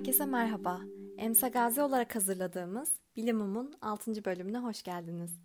[0.00, 0.80] Herkese merhaba.
[1.18, 4.24] Emsa Gazi olarak hazırladığımız Bilimum'un 6.
[4.24, 5.40] bölümüne hoş geldiniz.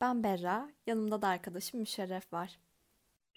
[0.00, 2.58] Ben Berra, yanımda da arkadaşım Müşerref var.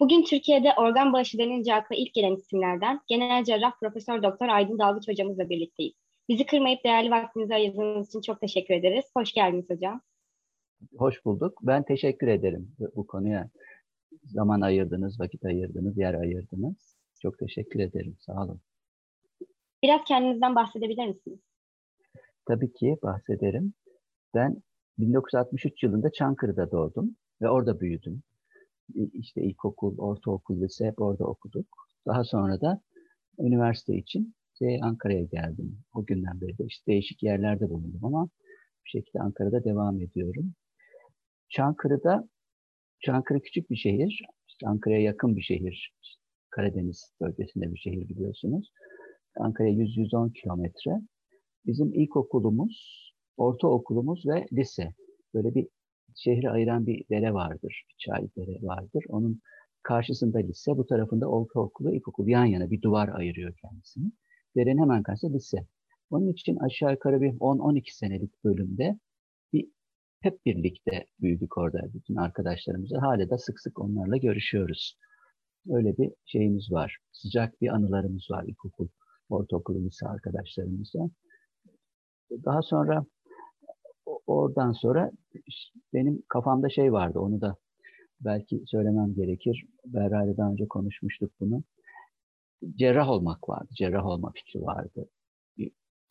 [0.00, 5.08] Bugün Türkiye'de organ bağışı denince akla ilk gelen isimlerden genel cerrah Profesör Doktor Aydın Dalgıç
[5.08, 5.94] hocamızla birlikteyiz.
[6.28, 9.04] Bizi kırmayıp değerli vaktinizi ayırdığınız için çok teşekkür ederiz.
[9.16, 10.00] Hoş geldiniz hocam.
[10.96, 11.58] Hoş bulduk.
[11.62, 13.50] Ben teşekkür ederim bu konuya.
[14.24, 16.96] Zaman ayırdınız, vakit ayırdınız, yer ayırdınız.
[17.22, 18.16] Çok teşekkür ederim.
[18.20, 18.60] Sağ olun.
[19.82, 21.40] Biraz kendinizden bahsedebilir misiniz?
[22.46, 23.74] Tabii ki bahsederim.
[24.34, 24.62] Ben
[24.98, 28.22] 1963 yılında Çankırı'da doğdum ve orada büyüdüm.
[29.12, 31.66] İşte ilkokul, ortaokul, lise hep orada okuduk.
[32.06, 32.80] Daha sonra da
[33.38, 35.78] üniversite için şey, Ankara'ya geldim.
[35.94, 38.28] O günden beri de işte değişik yerlerde bulundum ama
[38.84, 40.54] bir şekilde Ankara'da devam ediyorum.
[41.48, 42.28] Çankırı'da,
[43.00, 44.22] Çankırı küçük bir şehir.
[44.48, 45.94] İşte Ankara'ya yakın bir şehir.
[46.50, 48.72] Karadeniz bölgesinde bir şehir biliyorsunuz.
[49.36, 51.00] Ankara'ya 100-110 kilometre.
[51.66, 54.94] Bizim ilkokulumuz, ortaokulumuz ve lise.
[55.34, 55.68] Böyle bir
[56.16, 59.04] şehri ayıran bir dere vardır, bir çay dere vardır.
[59.08, 59.40] Onun
[59.82, 64.12] karşısında lise, bu tarafında ortaokulu, ilkokul yan yana bir duvar ayırıyor kendisini.
[64.56, 65.66] Derenin hemen karşısında lise.
[66.10, 68.98] Onun için aşağı yukarı bir 10-12 senelik bölümde
[69.52, 69.66] bir
[70.20, 73.02] hep birlikte büyüdük orada bütün arkadaşlarımızla.
[73.02, 74.98] Hala da sık sık onlarla görüşüyoruz.
[75.70, 76.98] Öyle bir şeyimiz var.
[77.12, 78.88] Sıcak bir anılarımız var ilkokul
[79.32, 81.10] ortaokul lise arkadaşlarımızla.
[82.44, 83.04] Daha sonra
[84.26, 85.10] oradan sonra
[85.92, 87.56] benim kafamda şey vardı onu da
[88.20, 89.66] belki söylemem gerekir.
[89.84, 91.62] Berra'yla daha önce konuşmuştuk bunu.
[92.74, 95.08] Cerrah olmak vardı, cerrah olma fikri vardı.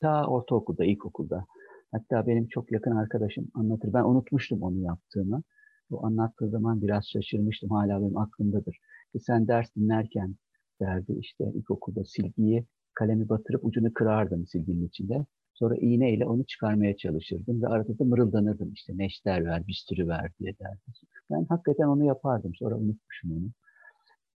[0.01, 1.45] Ta ortaokulda, ilkokulda.
[1.91, 3.93] Hatta benim çok yakın arkadaşım anlatır.
[3.93, 5.43] Ben unutmuştum onu yaptığımı.
[5.89, 7.69] Bu anlattığı zaman biraz şaşırmıştım.
[7.69, 8.77] Hala benim aklımdadır.
[9.15, 10.35] E sen ders dinlerken
[10.79, 12.65] derdi işte ilkokulda silgiyi
[13.01, 15.25] kalemi batırıp ucunu kırardım silginin içinde.
[15.53, 20.53] Sonra iğneyle onu çıkarmaya çalışırdım ve arada da mırıldanırdım işte neşter ver, bistürü ver diye
[20.59, 20.93] derdim.
[21.31, 22.55] Ben hakikaten onu yapardım.
[22.55, 23.51] Sonra unutmuşum onu.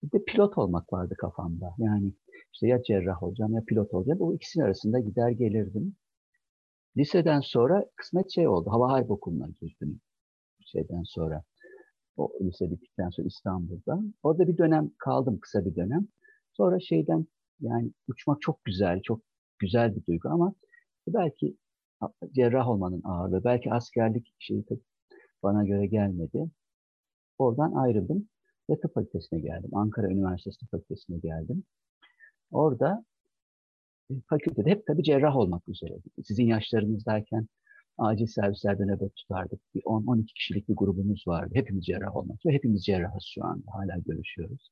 [0.02, 1.74] Bir de pilot olmak vardı kafamda.
[1.78, 2.12] Yani
[2.52, 4.20] işte ya cerrah olacağım ya pilot olacağım.
[4.20, 5.96] O ikisinin arasında gider gelirdim.
[6.96, 8.70] Liseden sonra kısmet şey oldu.
[8.70, 10.00] Hava Harp Okulu'na girdim.
[10.66, 11.42] Şeyden sonra.
[12.16, 14.00] O lise bittikten sonra İstanbul'da.
[14.22, 16.06] Orada bir dönem kaldım, kısa bir dönem.
[16.52, 17.26] Sonra şeyden
[17.60, 19.20] yani uçmak çok güzel, çok
[19.58, 20.54] güzel bir duygu ama
[21.08, 21.56] belki
[22.32, 24.64] cerrah olmanın ağırlığı, belki askerlik şeyi
[25.42, 26.50] bana göre gelmedi.
[27.38, 28.28] Oradan ayrıldım
[28.70, 29.70] ve tıp fakültesine geldim.
[29.72, 31.64] Ankara Üniversitesi Tıp Fakültesine geldim.
[32.50, 33.04] Orada
[34.10, 35.94] e, fakültede hep tabii cerrah olmak üzere.
[36.24, 37.48] Sizin yaşlarınızdayken
[37.98, 39.60] acil servislerde nöbet tutardık.
[39.74, 41.50] Bir 10-12 kişilik bir grubumuz vardı.
[41.54, 43.64] Hepimiz cerrah olmak ve hepimiz cerrahız şu anda.
[43.66, 44.70] Hala görüşüyoruz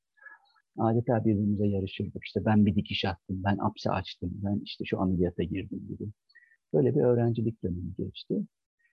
[0.77, 2.23] adeta birbirimize yarışırdık.
[2.25, 6.09] İşte ben bir dikiş attım, ben apse açtım, ben işte şu ameliyata girdim gibi.
[6.73, 8.43] Böyle bir öğrencilik dönemi geçti.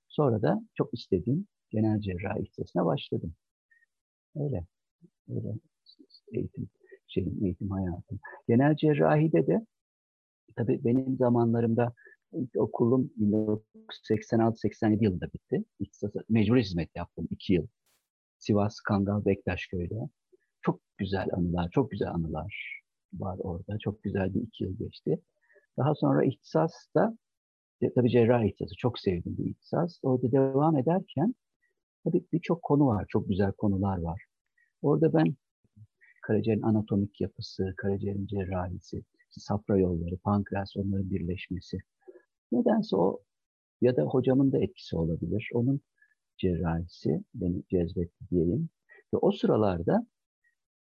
[0.09, 3.35] Sonra da çok istediğim genel cerrahi ihtisasına başladım.
[4.37, 4.67] Öyle.
[5.29, 5.55] Öyle
[6.33, 6.69] eğitim,
[7.09, 8.21] şeyim, eğitim hayatım.
[8.49, 9.67] Genel cerrahide de
[10.57, 11.95] tabii benim zamanlarımda
[12.57, 15.65] okulum 1986-87 yılında bitti.
[15.81, 17.67] İhtisası, mecbur hizmet yaptım iki yıl.
[18.39, 20.09] Sivas, Kangal, Bektaşköy'de.
[21.01, 22.81] Güzel anılar, çok güzel anılar
[23.13, 23.79] var orada.
[23.79, 25.21] Çok güzel bir iki yıl geçti.
[25.79, 27.19] Daha sonra ihtisas da
[27.95, 29.99] tabii cerrah ihtisası çok sevdim bu ihtisas.
[30.03, 31.35] Orada devam ederken
[32.05, 34.25] tabii birçok konu var, çok güzel konular var.
[34.83, 35.37] Orada ben
[36.23, 41.79] karaciğerin anatomik yapısı, karaciğerin cerrahisi, safra yolları, pankreas onların birleşmesi.
[42.53, 43.21] Nedense o
[43.81, 45.51] ya da hocamın da etkisi olabilir.
[45.55, 45.81] Onun
[46.39, 48.69] cerrahisi beni cezbetti diyeyim.
[49.15, 50.07] Ve o sıralarda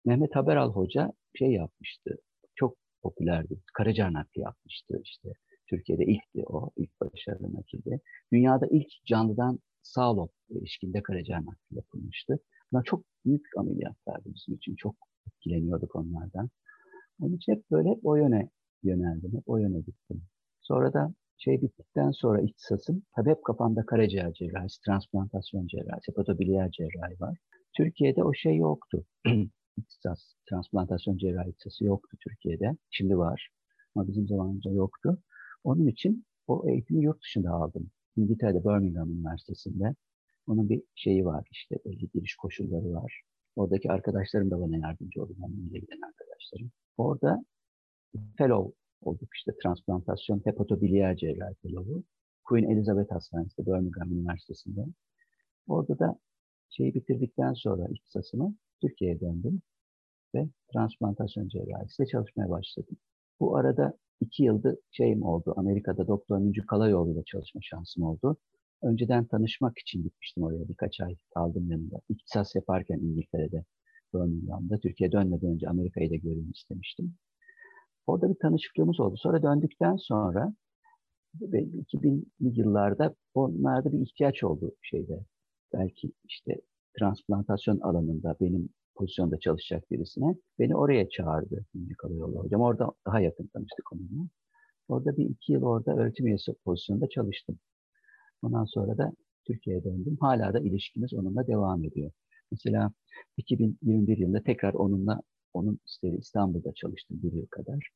[0.04, 2.16] Mehmet Haberal Hoca şey yapmıştı.
[2.54, 3.60] Çok popülerdi.
[3.74, 5.28] Karaciğer nakli yapmıştı işte.
[5.70, 8.00] Türkiye'de ilkti o, ilk başarılı nakilde.
[8.32, 12.38] Dünyada ilk canlıdan sağ lob ilişkinde karaciğer nakli yapılmıştı.
[12.72, 14.76] Bunlar çok büyük ameliyatlardı bizim için.
[14.76, 14.94] Çok
[15.26, 16.50] etkileniyorduk onlardan.
[17.20, 18.50] Onun için hep böyle hep o yöne
[18.82, 19.32] yöneldim.
[19.32, 20.22] Hep o yöne gittim.
[20.60, 27.20] Sonra da şey bittikten sonra ihtisasım, tabii hep kafamda karaciğer cerrahisi, transplantasyon cerrahisi, hepatobiliyer cerrahi
[27.20, 27.38] var.
[27.76, 29.04] Türkiye'de o şey yoktu.
[29.76, 32.76] ihtisas, transplantasyon cerrahi ihtisası yoktu Türkiye'de.
[32.90, 33.50] Şimdi var
[33.94, 35.18] ama bizim zamanımızda yoktu.
[35.64, 37.90] Onun için o eğitimi yurt dışında aldım.
[38.16, 39.94] İngiltere'de Birmingham Üniversitesi'nde.
[40.46, 43.22] Onun bir şeyi var işte belli giriş koşulları var.
[43.56, 45.34] Oradaki arkadaşlarım da bana yardımcı oldu.
[45.38, 46.70] Benimle giden arkadaşlarım.
[46.96, 47.44] Orada
[48.38, 52.04] fellow olduk işte transplantasyon hepatobiliyer cerrahi fellow'u.
[52.44, 54.86] Queen Elizabeth Hastanesi'nde Birmingham Üniversitesi'nde.
[55.66, 56.18] Orada da
[56.70, 59.62] şeyi bitirdikten sonra ihtisasımı Türkiye'ye döndüm
[60.34, 62.96] ve transplantasyon cerrahisiyle çalışmaya başladım.
[63.40, 65.54] Bu arada iki yılda şeyim oldu.
[65.56, 68.36] Amerika'da Doktor Müncü Kalayoğlu ile çalışma şansım oldu.
[68.82, 72.00] Önceden tanışmak için gitmiştim oraya birkaç ay kaldım yanında.
[72.08, 73.64] İktisas yaparken İngiltere'de,
[74.14, 74.78] Birmingham'da.
[74.78, 77.14] Türkiye dönmeden önce Amerika'yı da göreyim istemiştim.
[78.06, 79.16] Orada bir tanışıklığımız oldu.
[79.16, 80.54] Sonra döndükten sonra
[81.40, 85.20] 2000'li yıllarda onlarda bir ihtiyaç oldu şeyde.
[85.72, 86.60] Belki işte
[86.98, 90.36] transplantasyon alanında benim pozisyonda çalışacak birisine.
[90.58, 92.60] Beni oraya çağırdı Müncü Kalayoğlu hocam.
[92.60, 94.28] Orada daha yakın tanıştık onunla.
[94.88, 97.58] Orada bir iki yıl orada öğretim üyesi pozisyonda çalıştım.
[98.42, 99.12] Ondan sonra da
[99.44, 100.16] Türkiye'ye döndüm.
[100.20, 102.10] Hala da ilişkimiz onunla devam ediyor.
[102.50, 102.92] Mesela
[103.36, 105.20] 2021 yılında tekrar onunla
[105.54, 107.88] onun istediği İstanbul'da çalıştım bir yıl kadar.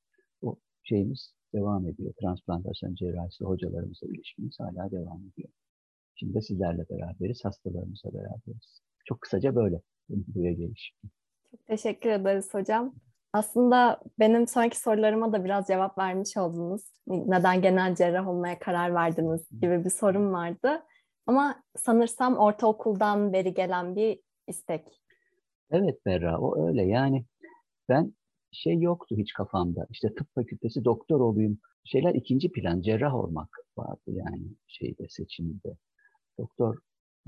[0.42, 2.12] O şeyimiz devam ediyor.
[2.20, 5.48] Transplantasyon cerrahisi hocalarımızla ilişkimiz hala devam ediyor.
[6.14, 8.87] Şimdi de sizlerle beraberiz, hastalarımızla beraberiz.
[9.08, 10.92] Çok kısaca böyle buraya geliş.
[11.50, 12.94] Çok teşekkür ederiz hocam.
[13.32, 16.82] Aslında benim sonraki sorularıma da biraz cevap vermiş oldunuz.
[17.06, 20.82] Neden genel cerrah olmaya karar verdiniz gibi bir sorum vardı.
[21.26, 25.00] Ama sanırsam ortaokuldan beri gelen bir istek.
[25.70, 26.86] Evet Berra, o öyle.
[26.86, 27.24] Yani
[27.88, 28.12] ben
[28.52, 29.86] şey yoktu hiç kafamda.
[29.90, 31.58] İşte tıp fakültesi doktor olayım.
[31.84, 35.76] Şeyler ikinci plan, cerrah olmak vardı yani şeyde seçimde.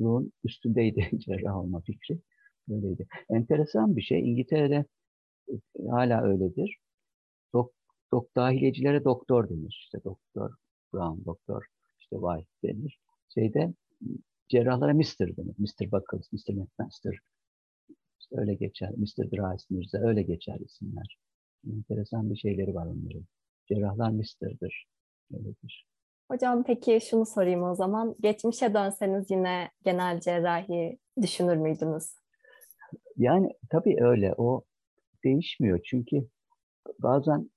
[0.00, 2.20] Doktorluğun üstündeydi cerrah olma fikri.
[2.69, 3.06] Böyleydi.
[3.31, 4.31] Enteresan bir şey.
[4.31, 4.85] İngiltere'de
[5.91, 6.79] hala öyledir.
[7.55, 7.73] Dok,
[8.12, 9.79] dok dahiliyecilere doktor denir.
[9.85, 10.55] İşte doktor
[10.93, 11.64] Brown, doktor
[12.00, 12.99] işte White denir.
[13.35, 13.75] Şeyde
[14.49, 15.37] cerrahlara Mr.
[15.37, 15.55] denir.
[15.58, 15.93] Mr.
[15.93, 16.55] Buckles, Mr.
[16.55, 17.19] McMaster.
[18.20, 18.91] İşte öyle geçer.
[18.91, 19.31] Mr.
[19.31, 21.19] Dries Mirza öyle geçer isimler.
[21.67, 23.26] Enteresan bir şeyleri var onların.
[23.69, 24.87] Cerrahlar Mr.'dır.
[25.35, 25.87] Öyledir.
[26.31, 28.17] Hocam peki şunu sorayım o zaman.
[28.21, 32.05] Geçmişe dönseniz yine genel cerrahi düşünür müydünüz?
[33.17, 34.35] Yani tabii öyle.
[34.37, 34.65] O
[35.25, 35.81] değişmiyor.
[35.85, 36.29] Çünkü
[36.99, 37.50] bazen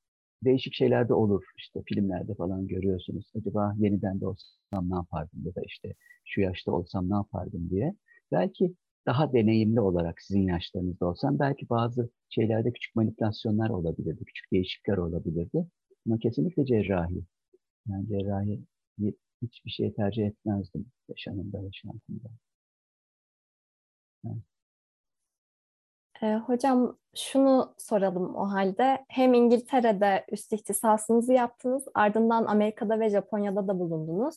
[0.43, 1.43] değişik şeyler de olur.
[1.57, 3.31] İşte filmlerde falan görüyorsunuz.
[3.39, 5.93] Acaba yeniden de olsam ne yapardım ya da işte
[6.25, 7.95] şu yaşta olsam ne yapardım diye.
[8.31, 14.97] Belki daha deneyimli olarak sizin yaşlarınızda olsam belki bazı şeylerde küçük manipülasyonlar olabilirdi, küçük değişiklikler
[14.97, 15.67] olabilirdi.
[16.07, 17.23] Ama kesinlikle cerrahi.
[17.89, 18.61] Yani cerrahi
[19.41, 22.29] hiçbir şey tercih etmezdim yaşamımda, yaşantımda.
[24.25, 24.37] Evet.
[26.21, 29.05] E, hocam şunu soralım o halde.
[29.07, 34.35] Hem İngiltere'de üst ihtisasınızı yaptınız, ardından Amerika'da ve Japonya'da da bulundunuz.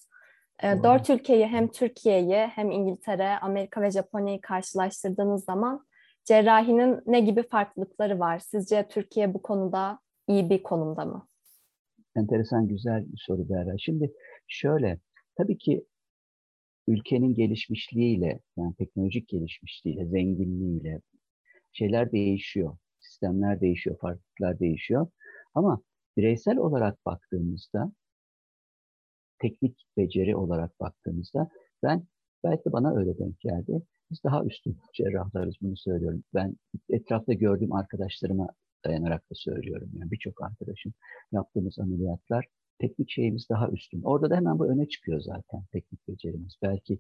[0.63, 5.87] E, dört ülkeyi hem Türkiye'yi hem İngiltere, Amerika ve Japonya'yı karşılaştırdığınız zaman
[6.25, 8.39] cerrahinin ne gibi farklılıkları var?
[8.39, 11.27] Sizce Türkiye bu konuda iyi bir konumda mı?
[12.17, 13.79] Enteresan, güzel bir soru Berra.
[13.79, 14.13] Şimdi
[14.49, 15.01] şöyle,
[15.37, 15.87] tabii ki
[16.87, 21.01] ülkenin gelişmişliğiyle, yani teknolojik gelişmişliğiyle, zenginliğiyle,
[21.73, 22.77] şeyler değişiyor.
[23.01, 25.07] Sistemler değişiyor, farklılıklar değişiyor.
[25.55, 25.83] Ama
[26.17, 27.93] bireysel olarak baktığımızda,
[29.39, 31.51] teknik beceri olarak baktığımızda
[31.83, 32.07] ben
[32.45, 33.83] belki bana öyle denk geldi.
[34.11, 36.25] Biz daha üstün cerrahlarız bunu söylüyorum.
[36.35, 36.57] Ben
[36.89, 38.49] etrafta gördüğüm arkadaşlarıma
[38.89, 39.91] dayanarak da söylüyorum.
[39.95, 40.93] Yani birçok arkadaşım
[41.33, 42.47] yaptığımız ameliyatlar
[42.79, 44.03] teknik şeyimiz daha üstün.
[44.03, 46.57] Orada da hemen bu öne çıkıyor zaten teknik becerimiz.
[46.63, 46.99] Belki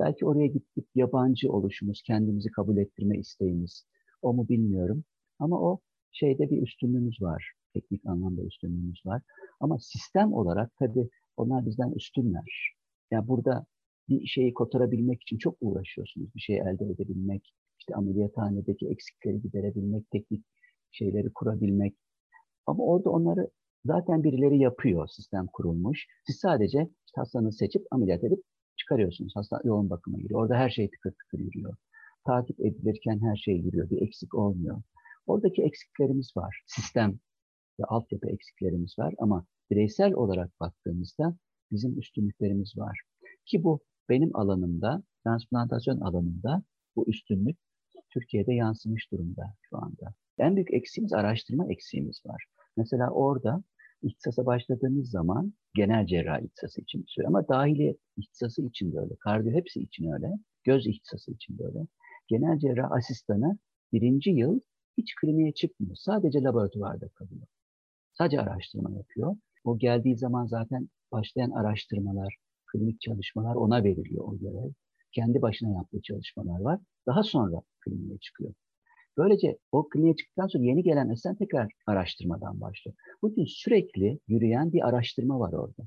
[0.00, 3.86] belki oraya gittik yabancı oluşumuz, kendimizi kabul ettirme isteğimiz,
[4.22, 5.04] o mu bilmiyorum.
[5.38, 5.80] Ama o
[6.12, 7.52] şeyde bir üstünlüğümüz var.
[7.74, 9.22] Teknik anlamda üstünlüğümüz var.
[9.60, 12.74] Ama sistem olarak tabii onlar bizden üstünler.
[13.10, 13.66] Yani burada
[14.08, 16.34] bir şeyi kotarabilmek için çok uğraşıyorsunuz.
[16.34, 20.44] Bir şey elde edebilmek, işte ameliyathanedeki eksikleri giderebilmek, teknik
[20.92, 21.94] şeyleri kurabilmek.
[22.66, 23.50] Ama orada onları
[23.84, 26.06] zaten birileri yapıyor, sistem kurulmuş.
[26.26, 28.42] Siz sadece işte hastanızı seçip ameliyat edip
[28.76, 29.32] çıkarıyorsunuz.
[29.36, 30.40] Hasta yoğun bakıma giriyor.
[30.40, 31.76] Orada her şey tıkır tıkır yürüyor
[32.26, 33.90] takip edilirken her şey yürüyor.
[33.90, 34.82] Bir eksik olmuyor.
[35.26, 36.62] Oradaki eksiklerimiz var.
[36.66, 37.18] Sistem
[37.80, 41.36] ve altyapı eksiklerimiz var ama bireysel olarak baktığımızda
[41.70, 43.00] bizim üstünlüklerimiz var.
[43.46, 46.62] Ki bu benim alanımda, transplantasyon alanında
[46.96, 47.58] bu üstünlük
[48.10, 50.14] Türkiye'de yansımış durumda şu anda.
[50.38, 52.44] En büyük eksiğimiz araştırma eksiğimiz var.
[52.76, 53.62] Mesela orada
[54.02, 59.54] ihtisasa başladığımız zaman genel cerrahi ihtisası için söylüyorum ama dahili ihtisası için de öyle, kardiyo
[59.54, 61.86] hepsi için öyle, göz ihtisası için de öyle
[62.28, 63.58] genel cerrah asistanı
[63.92, 64.60] birinci yıl
[64.98, 65.96] hiç kliniğe çıkmıyor.
[65.96, 67.46] Sadece laboratuvarda kalıyor.
[68.12, 69.36] Sadece araştırma yapıyor.
[69.64, 72.36] O geldiği zaman zaten başlayan araştırmalar,
[72.66, 74.72] klinik çalışmalar ona veriliyor o görev.
[75.12, 76.80] Kendi başına yaptığı çalışmalar var.
[77.06, 78.54] Daha sonra kliniğe çıkıyor.
[79.18, 82.96] Böylece o kliniğe çıktıktan sonra yeni gelen asistan tekrar araştırmadan başlıyor.
[83.22, 85.82] Bugün sürekli yürüyen bir araştırma var orada.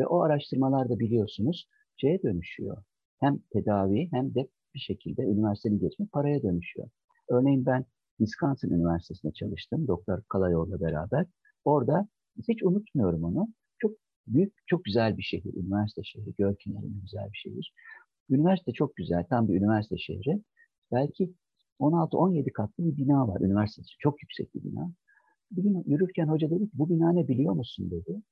[0.00, 2.82] Ve o araştırmalar da biliyorsunuz şeye dönüşüyor.
[3.20, 6.88] Hem tedavi hem de bir şekilde üniversitenin geçme paraya dönüşüyor.
[7.28, 7.84] Örneğin ben
[8.18, 9.88] Wisconsin Üniversitesi'nde çalıştım.
[9.88, 11.26] Doktor Kalayoğlu'la beraber.
[11.64, 12.08] Orada
[12.48, 13.48] hiç unutmuyorum onu.
[13.78, 13.92] Çok
[14.26, 15.54] büyük, çok güzel bir şehir.
[15.54, 16.34] Üniversite şehri.
[16.36, 17.74] Kenarında güzel bir şehir.
[18.30, 19.24] Üniversite çok güzel.
[19.30, 20.42] Tam bir üniversite şehri.
[20.92, 21.34] Belki
[21.80, 23.40] 16-17 katlı bir bina var.
[23.40, 24.92] Üniversite çok yüksek bir bina.
[25.50, 28.22] Bir gün yürürken hoca dedi ki bu bina ne biliyor musun dedi.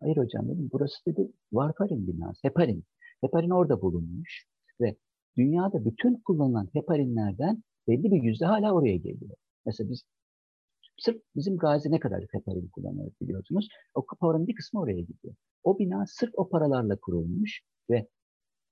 [0.00, 0.68] Hayır hocam dedim.
[0.72, 2.48] Burası dedi Varfarin binası.
[2.48, 2.84] Heparin.
[3.20, 4.46] Heparin orada bulunmuş.
[4.80, 4.96] Ve
[5.36, 9.36] dünyada bütün kullanılan heparinlerden belli bir yüzde hala oraya geliyor.
[9.66, 10.02] Mesela biz
[10.98, 13.68] sırf bizim Gazi ne kadar heparin kullanıyoruz biliyorsunuz.
[13.94, 15.34] O paranın bir kısmı oraya gidiyor.
[15.64, 18.08] O bina sırf o paralarla kurulmuş ve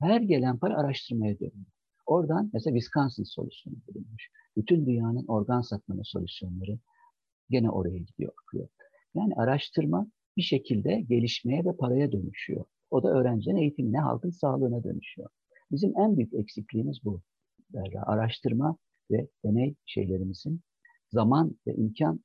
[0.01, 1.67] her gelen para araştırmaya dönüyor.
[2.11, 4.31] Oradan mesela Wisconsin solüsyonu bulunmuş.
[4.57, 6.79] Bütün dünyanın organ saklama solüsyonları
[7.51, 8.69] gene oraya gidiyor, akıyor.
[9.15, 12.65] Yani araştırma bir şekilde gelişmeye ve paraya dönüşüyor.
[12.91, 15.29] O da öğrencinin eğitimine, halkın sağlığına dönüşüyor.
[15.71, 17.21] Bizim en büyük eksikliğimiz bu.
[17.71, 18.03] Berra.
[18.07, 18.77] Araştırma
[19.11, 20.61] ve deney şeylerimizin
[21.13, 22.25] zaman ve imkan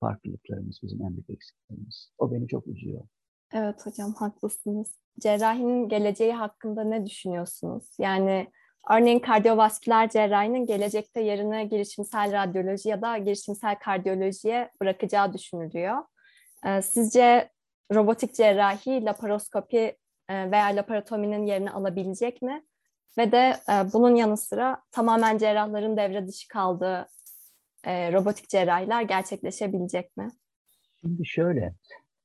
[0.00, 2.10] farklılıklarımız bizim en büyük eksikliğimiz.
[2.18, 3.08] O beni çok üzüyor.
[3.52, 4.94] Evet hocam haklısınız.
[5.20, 7.84] Cerrahinin geleceği hakkında ne düşünüyorsunuz?
[7.98, 8.46] Yani
[8.90, 15.96] örneğin kardiyovasküler cerrahinin gelecekte yerini girişimsel radyoloji ya da girişimsel kardiyolojiye bırakacağı düşünülüyor.
[16.66, 17.50] Ee, sizce
[17.94, 19.96] robotik cerrahi, laparoskopi
[20.28, 22.64] e, veya laparotominin yerini alabilecek mi?
[23.18, 27.08] Ve de e, bunun yanı sıra tamamen cerrahların devre dışı kaldığı
[27.84, 30.28] e, robotik cerrahiler gerçekleşebilecek mi?
[31.00, 31.74] Şimdi şöyle,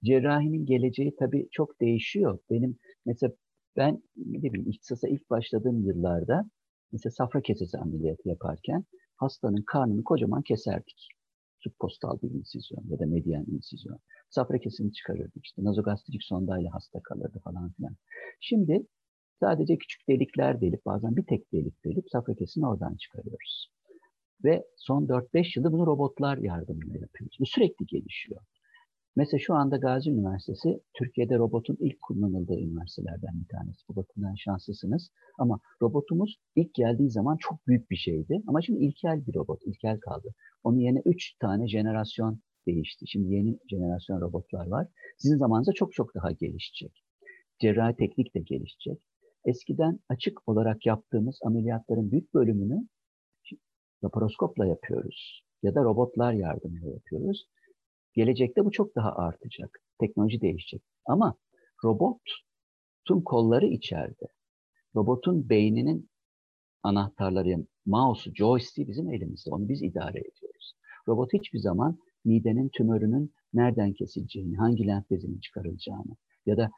[0.04, 2.40] cerrahinin geleceği tabii çok değişiyor.
[2.50, 3.34] Benim mesela
[3.78, 6.50] ben ne bileyim ihtisasa ilk başladığım yıllarda
[6.92, 8.86] mesela safra kesesi ameliyatı yaparken
[9.16, 11.08] hastanın karnını kocaman keserdik.
[11.60, 14.00] Subpostal bir insizyon ya da medyan insizyon.
[14.30, 15.64] Safra kesini çıkarırdık işte.
[15.64, 17.96] Nazogastrik sondayla hasta kalırdı falan filan.
[18.40, 18.88] Şimdi
[19.40, 23.72] sadece küçük delikler delip bazen bir tek delik delip safra kesini oradan çıkarıyoruz.
[24.44, 27.38] Ve son 4-5 yılda bunu robotlar yardımıyla yapıyoruz.
[27.40, 28.42] Bu sürekli gelişiyor.
[29.16, 33.88] Mesela şu anda Gazi Üniversitesi Türkiye'de robotun ilk kullanıldığı üniversitelerden bir tanesi.
[33.90, 35.12] Bu bakımdan şanslısınız.
[35.38, 38.42] Ama robotumuz ilk geldiği zaman çok büyük bir şeydi.
[38.48, 40.34] Ama şimdi ilkel bir robot, ilkel kaldı.
[40.64, 43.06] Onun yerine 3 tane jenerasyon değişti.
[43.08, 44.88] Şimdi yeni jenerasyon robotlar var.
[45.18, 47.04] Sizin zamanınızda çok çok daha gelişecek.
[47.62, 49.00] Cerrahi teknik de gelişecek.
[49.46, 52.88] Eskiden açık olarak yaptığımız ameliyatların büyük bölümünü
[54.04, 55.44] laparoskopla yapıyoruz.
[55.64, 57.48] Ya da robotlar yardımıyla yapıyoruz.
[58.14, 59.80] Gelecekte bu çok daha artacak.
[60.00, 60.82] Teknoloji değişecek.
[61.06, 61.36] Ama
[61.84, 64.26] robotun kolları içeride.
[64.96, 66.10] Robotun beyninin
[66.84, 69.50] anahtarları, mouse'u, joystick'i bizim elimizde.
[69.52, 70.74] Onu biz idare ediyoruz.
[71.08, 76.16] Robot hiçbir zaman midenin tümörünün nereden kesileceğini, hangi lenf bezinin çıkarılacağını
[76.46, 76.72] ya da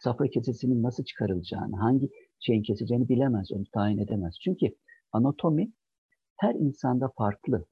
[0.00, 2.10] safra kesesinin nasıl çıkarılacağını, hangi
[2.40, 4.34] şeyin kesileceğini bilemez, onu tayin edemez.
[4.44, 4.66] Çünkü
[5.12, 5.72] anatomi
[6.36, 7.66] her insanda farklı.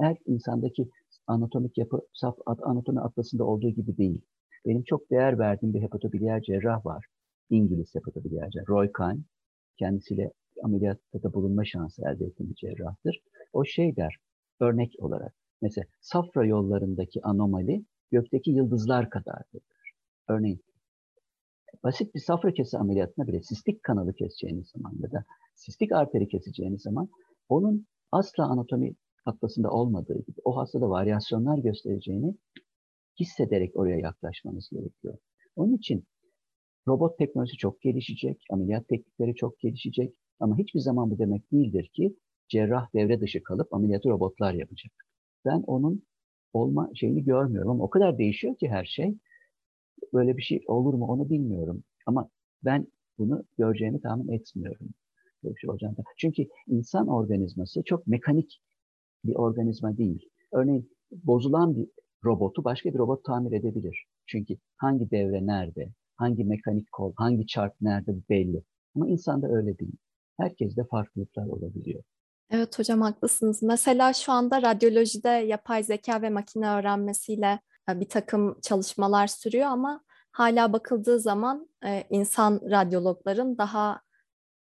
[0.00, 0.88] Her insandaki
[1.28, 4.22] anatomik yapı saf anatomi atlasında olduğu gibi değil.
[4.66, 7.06] Benim çok değer verdiğim bir hepatobiliyer cerrah var.
[7.50, 8.68] İngiliz hepatobiliyer cerrah.
[8.68, 9.18] Roy Kahn.
[9.78, 10.32] Kendisiyle
[10.64, 13.20] ameliyatta da bulunma şansı elde ettiğim bir cerrahtır.
[13.52, 14.16] O şey der,
[14.60, 15.34] örnek olarak.
[15.62, 19.62] Mesela safra yollarındaki anomali gökteki yıldızlar kadardır.
[20.28, 20.60] Örneğin
[21.84, 26.82] basit bir safra kesi ameliyatına bile sistik kanalı keseceğiniz zaman ya da sistik arteri keseceğiniz
[26.82, 27.08] zaman
[27.48, 28.94] onun asla anatomi
[29.28, 32.34] atlasında olmadığı gibi o hastada varyasyonlar göstereceğini
[33.20, 35.18] hissederek oraya yaklaşmanız gerekiyor.
[35.56, 36.04] Onun için
[36.88, 42.16] robot teknolojisi çok gelişecek, ameliyat teknikleri çok gelişecek ama hiçbir zaman bu demek değildir ki
[42.48, 44.92] cerrah devre dışı kalıp ameliyatı robotlar yapacak.
[45.44, 46.02] Ben onun
[46.52, 49.18] olma şeyini görmüyorum ama o kadar değişiyor ki her şey.
[50.12, 51.84] Böyle bir şey olur mu onu bilmiyorum.
[52.06, 52.30] Ama
[52.64, 52.86] ben
[53.18, 54.88] bunu göreceğimi tahmin etmiyorum.
[55.44, 55.70] Böyle bir şey.
[56.16, 58.60] Çünkü insan organizması çok mekanik
[59.24, 60.28] bir organizma değil.
[60.52, 61.88] Örneğin bozulan bir
[62.24, 64.06] robotu başka bir robot tamir edebilir.
[64.26, 68.62] Çünkü hangi devre nerede, hangi mekanik kol, hangi çark nerede belli.
[68.96, 69.96] Ama insanda öyle değil.
[70.40, 72.02] Herkeste farklılıklar olabiliyor.
[72.50, 73.62] Evet hocam haklısınız.
[73.62, 77.60] Mesela şu anda radyolojide yapay zeka ve makine öğrenmesiyle
[77.90, 84.00] e, bir takım çalışmalar sürüyor ama hala bakıldığı zaman e, insan radyologların daha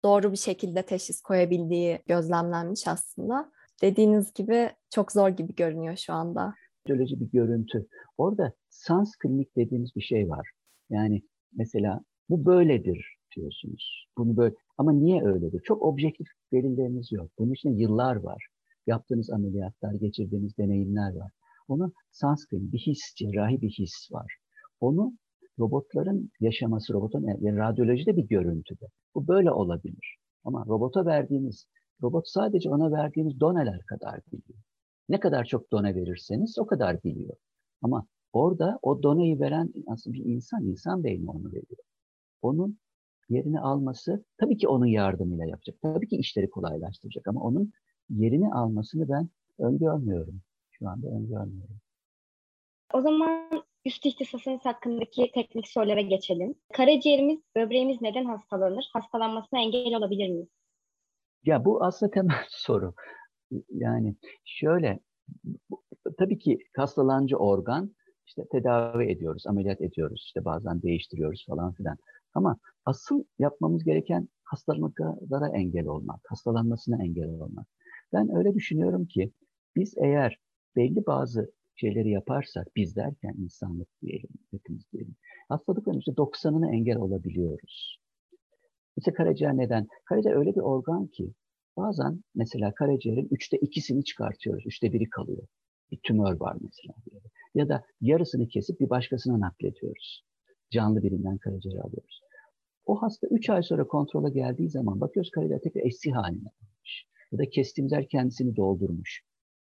[0.05, 3.53] doğru bir şekilde teşhis koyabildiği gözlemlenmiş aslında.
[3.83, 6.55] Dediğiniz gibi çok zor gibi görünüyor şu anda.
[6.89, 7.87] Radyoloji bir görüntü.
[8.19, 10.51] Orada sans klinik dediğimiz bir şey var.
[10.91, 14.07] Yani mesela bu böyledir diyorsunuz.
[14.19, 15.61] Bunu böyle ama niye öyledir?
[15.65, 17.31] Çok objektif delilleriniz yok.
[17.39, 18.47] Bunun için yıllar var.
[18.87, 21.31] Yaptığınız ameliyatlar, geçirdiğiniz deneyimler var.
[21.69, 24.37] Onu sanskrit, bir his, cerrahi bir his var.
[24.81, 25.13] Onu
[25.59, 28.87] robotların yaşaması, robotun yani radyolojide bir görüntüde.
[29.15, 30.17] Bu böyle olabilir.
[30.45, 31.67] Ama robota verdiğiniz,
[32.03, 34.59] robot sadece ona verdiğiniz doneler kadar biliyor.
[35.09, 37.37] Ne kadar çok done verirseniz o kadar biliyor.
[37.83, 41.83] Ama orada o donayı veren aslında bir insan, insan beyni onu veriyor.
[42.43, 42.79] Onun
[43.29, 45.77] yerini alması tabii ki onun yardımıyla yapacak.
[45.83, 47.73] Tabii ki işleri kolaylaştıracak ama onun
[48.11, 50.41] yerini almasını ben öngörmüyorum.
[50.71, 51.77] Şu anda öngörmüyorum.
[52.95, 56.55] O zaman üst ihtisasınız hakkındaki teknik sorulara geçelim.
[56.73, 58.91] Karaciğerimiz, böbreğimiz neden hastalanır?
[58.93, 60.49] Hastalanmasına engel olabilir miyiz?
[61.47, 62.95] Ya bu aslında temel soru.
[63.71, 65.01] Yani şöyle,
[66.19, 67.95] tabii ki hastalanıcı organ
[68.27, 71.97] işte tedavi ediyoruz, ameliyat ediyoruz, işte bazen değiştiriyoruz falan filan.
[72.35, 77.67] Ama asıl yapmamız gereken hastalıklara engel olmak, hastalanmasına engel olmak.
[78.13, 79.33] Ben öyle düşünüyorum ki
[79.77, 80.41] biz eğer
[80.77, 85.17] belli bazı şeyleri yaparsak, biz derken insanlık diyelim, hepimiz diyelim,
[85.49, 87.99] hastalıkların %90'ını engel olabiliyoruz.
[88.97, 89.87] Mesela karaciğer neden?
[90.05, 91.33] Karaciğer öyle bir organ ki
[91.77, 95.47] bazen mesela karaciğerin üçte ikisini çıkartıyoruz, üçte biri kalıyor.
[95.91, 96.95] Bir tümör var mesela.
[97.55, 100.25] Ya da yarısını kesip bir başkasına naklediyoruz.
[100.71, 102.21] Canlı birinden karaciğeri alıyoruz.
[102.87, 107.07] O hasta 3 ay sonra kontrola geldiği zaman bakıyoruz karaciğer tekrar eski haline almış.
[107.33, 109.23] Ya da kestiğimiz yer kendisini doldurmuş.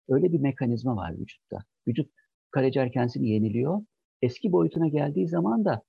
[0.09, 1.57] Öyle bir mekanizma var vücutta.
[1.87, 2.11] Vücut
[2.51, 3.81] karaciğer kendisini yeniliyor.
[4.21, 5.81] Eski boyutuna geldiği zaman da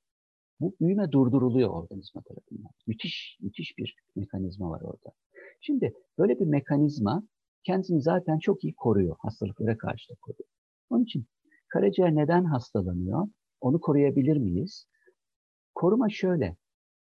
[0.60, 2.70] bu büyüme durduruluyor organizma tarafından.
[2.86, 5.12] Müthiş, müthiş bir mekanizma var orada.
[5.60, 7.22] Şimdi böyle bir mekanizma
[7.64, 9.16] kendisini zaten çok iyi koruyor.
[9.18, 10.48] Hastalıklara karşı da koruyor.
[10.90, 11.26] Onun için
[11.68, 13.28] karaciğer neden hastalanıyor?
[13.60, 14.86] Onu koruyabilir miyiz?
[15.74, 16.56] Koruma şöyle.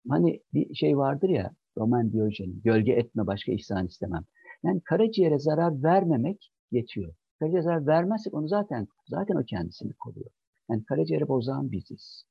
[0.10, 4.24] Hani bir şey vardır ya Roman Diyojen, gölge etme başka ihsan istemem.
[4.64, 7.14] Yani karaciğere zarar vermemek yetiyor.
[7.40, 10.30] Karaciğere zarar vermezsek onu zaten zaten o kendisini koruyor.
[10.70, 12.24] Yani karaciğeri bozan biziz.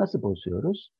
[0.00, 0.92] Nasıl bozuyoruz?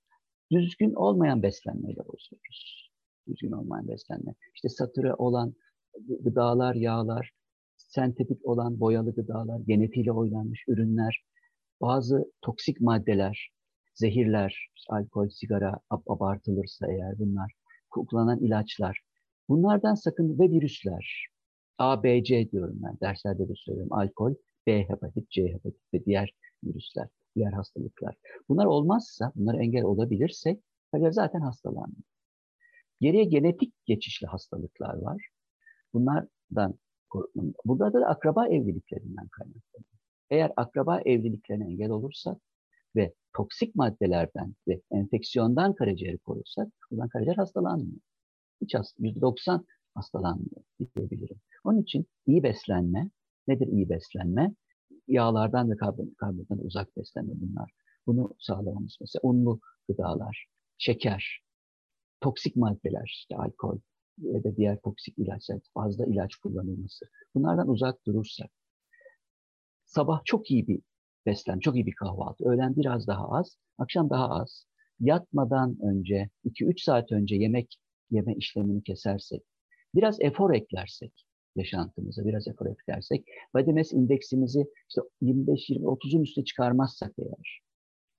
[0.52, 2.90] Düzgün olmayan beslenmeyle bozuyoruz.
[3.28, 4.34] Düzgün olmayan beslenme.
[4.54, 5.54] İşte satürre olan
[6.20, 7.30] gıdalar, yağlar,
[7.76, 11.24] sentetik olan boyalı gıdalar, genetiğiyle oynanmış ürünler,
[11.80, 13.50] bazı toksik maddeler,
[13.94, 17.52] zehirler, alkol, sigara abartılırsa eğer bunlar,
[17.90, 19.00] kullanılan ilaçlar,
[19.48, 21.26] bunlardan sakın ve virüsler,
[21.78, 24.34] A, B, C diyorum ben derslerde de söylüyorum, alkol,
[24.66, 26.34] B hepatit, C hepatit ve diğer
[26.64, 28.14] virüsler, diğer hastalıklar.
[28.48, 30.62] Bunlar olmazsa, bunlar engel olabilirsek,
[30.92, 32.02] karaciğer zaten hastalanmıyor.
[33.00, 35.28] Geriye genetik geçişli hastalıklar var.
[35.94, 36.78] Bunlardan
[37.64, 40.00] Burada da akraba evliliklerinden kaynaklanıyor.
[40.30, 42.38] Eğer akraba evliliklerine engel olursak
[42.96, 48.00] ve toksik maddelerden ve enfeksiyondan karaciğeri korursak zaman karaciğer hastalanmıyor.
[48.60, 49.64] Hiç hasta, %90
[49.94, 50.62] hastalanmıyor
[50.96, 51.40] diyebilirim.
[51.64, 53.10] Onun için iyi beslenme,
[53.48, 54.54] nedir iyi beslenme?
[55.10, 57.72] Yağlardan ve karbon, karbondan uzak beslenme bunlar.
[58.06, 60.46] Bunu sağlamamız mesela unlu gıdalar,
[60.78, 61.40] şeker,
[62.20, 63.78] toksik maddeler, işte alkol
[64.18, 67.06] ya da diğer toksik ilaçlar, fazla ilaç kullanılması.
[67.34, 68.50] Bunlardan uzak durursak,
[69.84, 70.80] sabah çok iyi bir
[71.26, 72.44] beslen, çok iyi bir kahvaltı.
[72.44, 74.66] Öğlen biraz daha az, akşam daha az.
[75.00, 77.78] Yatmadan önce, 2-3 saat önce yemek
[78.10, 79.42] yeme işlemini kesersek,
[79.94, 87.60] biraz efor eklersek yaşantımıza, biraz efor eklersek, body indeksimizi işte 25-20-30'un üstüne çıkarmazsak eğer,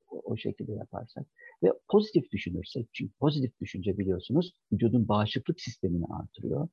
[0.09, 1.25] o, o şekilde yaparsak
[1.63, 6.67] ve pozitif düşünürsek, çünkü pozitif düşünce biliyorsunuz vücudun bağışıklık sistemini artırıyor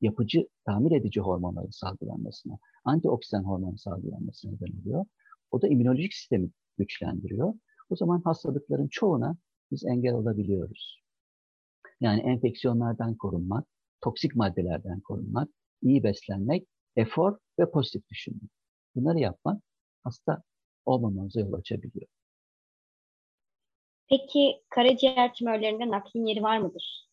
[0.00, 5.04] yapıcı, tamir edici hormonların salgılanmasına, antioksidan hormonun salgılanmasına neden oluyor.
[5.50, 7.54] O da immünolojik sistemi güçlendiriyor.
[7.90, 9.36] O zaman hastalıkların çoğuna
[9.70, 11.02] biz engel olabiliyoruz.
[12.00, 13.66] Yani enfeksiyonlardan korunmak,
[14.00, 15.48] toksik maddelerden korunmak,
[15.82, 18.50] iyi beslenmek, efor ve pozitif düşünmek.
[18.94, 19.62] Bunları yapmak
[20.04, 20.42] hasta
[20.84, 22.06] olmamamıza yol açabiliyor.
[24.08, 27.08] Peki karaciğer tümörlerinde naklin yeri var mıdır?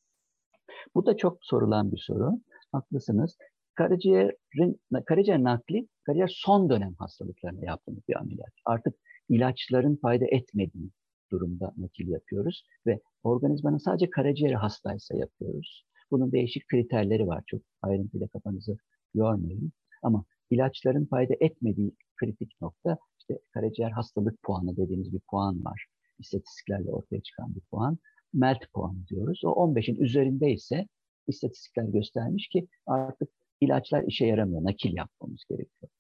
[0.95, 2.32] Bu da çok sorulan bir soru.
[2.71, 3.38] Haklısınız.
[3.76, 8.52] Karaciğerin, karaciğer nakli, karaciğer son dönem hastalıklarına yaptığımız bir ameliyat.
[8.65, 8.95] Artık
[9.30, 10.89] ilaçların fayda etmediği
[11.32, 15.86] durumda nakil yapıyoruz ve organizmanın sadece karaciğeri hastaysa yapıyoruz.
[16.13, 17.43] Bunun değişik kriterleri var.
[17.47, 18.78] Çok ayrıntıyla kafanızı
[19.13, 19.71] yormayın.
[20.04, 25.86] Ama ilaçların fayda etmediği kritik nokta işte karaciğer hastalık puanı dediğimiz bir puan var.
[26.19, 27.97] İstatistiklerle ortaya çıkan bir puan.
[28.34, 29.41] MELT puanı diyoruz.
[29.43, 30.88] O 15'in üzerinde ise
[31.28, 33.30] istatistikler göstermiş ki artık
[33.62, 34.63] ilaçlar işe yaramıyor.
[34.63, 35.91] Nakil yapmamız gerekiyor.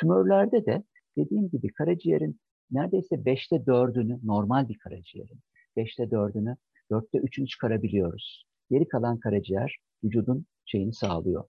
[0.00, 0.82] Tümörlerde de
[1.16, 5.40] dediğim gibi karaciğerin neredeyse 5'te 4'ünü normal bir karaciğerin
[5.76, 6.56] 5'te 4'ünü
[6.90, 8.46] 4'te 3'ünü çıkarabiliyoruz.
[8.70, 11.44] Geri kalan karaciğer vücudun şeyini sağlıyor.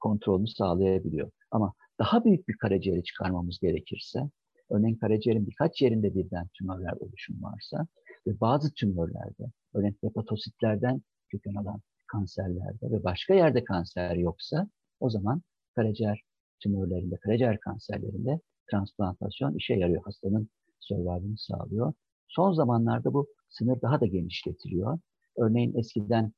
[0.00, 1.30] Kontrolünü sağlayabiliyor.
[1.50, 4.18] Ama daha büyük bir karaciğeri çıkarmamız gerekirse,
[4.70, 7.86] örneğin karaciğerin birkaç yerinde birden tümörler oluşum varsa
[8.26, 14.68] ve bazı tümörlerde, örneğin hepatositlerden köken alan kanserlerde ve başka yerde kanser yoksa
[15.00, 15.42] o zaman
[15.74, 16.20] karaciğer
[16.60, 20.02] tümörlerinde, karaciğer kanserlerinde transplantasyon işe yarıyor.
[20.04, 20.48] Hastanın
[20.80, 21.92] survival'ını sağlıyor.
[22.28, 24.98] Son zamanlarda bu sınır daha da genişletiliyor.
[25.38, 26.32] Örneğin eskiden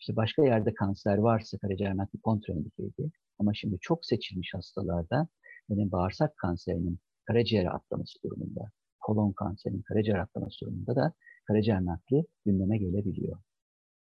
[0.00, 3.10] işte başka yerde kanser varsa karaciğer nakli kontraindikeydi.
[3.38, 5.28] Ama şimdi çok seçilmiş hastalarda
[5.68, 11.12] yani bağırsak kanserinin karaciğere atlaması durumunda, kolon kanserinin karaciğer atlaması durumunda da
[11.46, 13.38] karaciğer nakli gündeme gelebiliyor.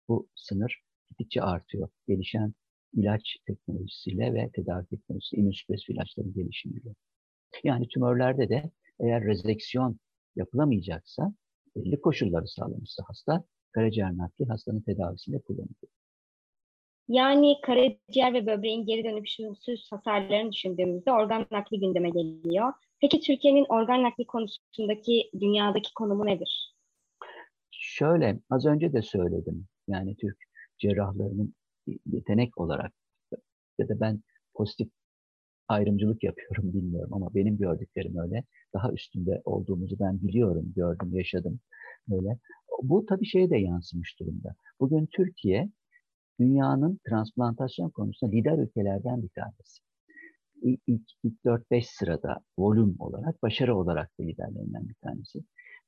[0.09, 1.89] Bu sınır gittikçe artıyor.
[2.09, 2.55] Gelişen
[2.93, 6.95] ilaç teknolojisiyle ve tedavi teknolojisi, immünsüpresif ilaçların gelişimiyle.
[7.65, 9.99] Yani tümörlerde de eğer rezeksiyon
[10.37, 11.35] yapılamayacaksa,
[11.77, 13.45] belli koşulları sağlamışsa hasta,
[13.77, 15.93] karaciğer nakli hastanın tedavisinde kullanılıyor.
[17.09, 22.73] Yani karaciğer ve böbreğin geri dönüşümsüz hasarlarını düşündüğümüzde organ nakli gündeme geliyor.
[23.01, 26.75] Peki Türkiye'nin organ nakli konusundaki dünyadaki konumu nedir?
[27.71, 29.67] Şöyle, az önce de söyledim.
[29.89, 30.37] Yani Türk
[30.79, 31.55] cerrahlarının
[32.07, 32.93] yetenek olarak
[33.79, 34.23] ya da ben
[34.55, 34.89] pozitif
[35.69, 38.45] ayrımcılık yapıyorum bilmiyorum ama benim gördüklerim öyle.
[38.75, 41.61] Daha üstünde olduğumuzu ben biliyorum, gördüm, yaşadım
[42.13, 42.39] öyle.
[42.83, 44.55] Bu tabii şeye de yansımış durumda.
[44.81, 45.71] Bugün Türkiye
[46.41, 49.83] dünyanın transplantasyon konusunda lider ülkelerden bir tanesi.
[50.63, 55.45] İlk, ilk, ilk 4-5 sırada volüm olarak, başarı olarak da liderlerinden bir tanesi.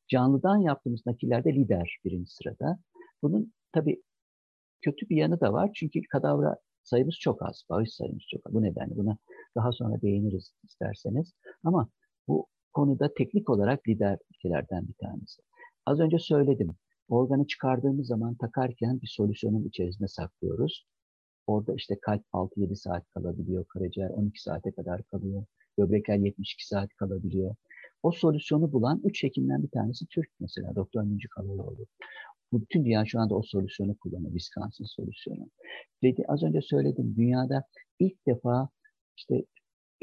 [0.09, 2.79] Canlıdan yaptığımız nakillerde lider birinci sırada.
[3.23, 4.03] Bunun tabii
[4.81, 5.71] kötü bir yanı da var.
[5.75, 8.55] Çünkü kadavra sayımız çok az, bağış sayımız çok az.
[8.55, 9.19] Bu nedenle buna
[9.57, 11.33] daha sonra değiniriz isterseniz.
[11.65, 11.89] Ama
[12.29, 15.43] bu konuda teknik olarak lider ülkelerden bir tanesi.
[15.89, 16.71] Az önce söyledim.
[17.09, 20.87] Organı çıkardığımız zaman takarken bir solüsyonun içerisinde saklıyoruz.
[21.47, 25.45] Orada işte kalp 6-7 saat kalabiliyor, karaciğer 12 saate kadar kalıyor,
[25.79, 27.55] böbrekler 72 saat kalabiliyor.
[28.03, 31.87] O solüsyonu bulan üç hekimden bir tanesi Türk mesela, Doktor Münci Kalalıoğlu.
[32.53, 35.51] Bütün dünya şu anda o solüsyonu kullanıyor, Wisconsin solüsyonu.
[36.03, 37.65] Dedi, az önce söyledim, dünyada
[37.99, 38.69] ilk defa
[39.17, 39.45] işte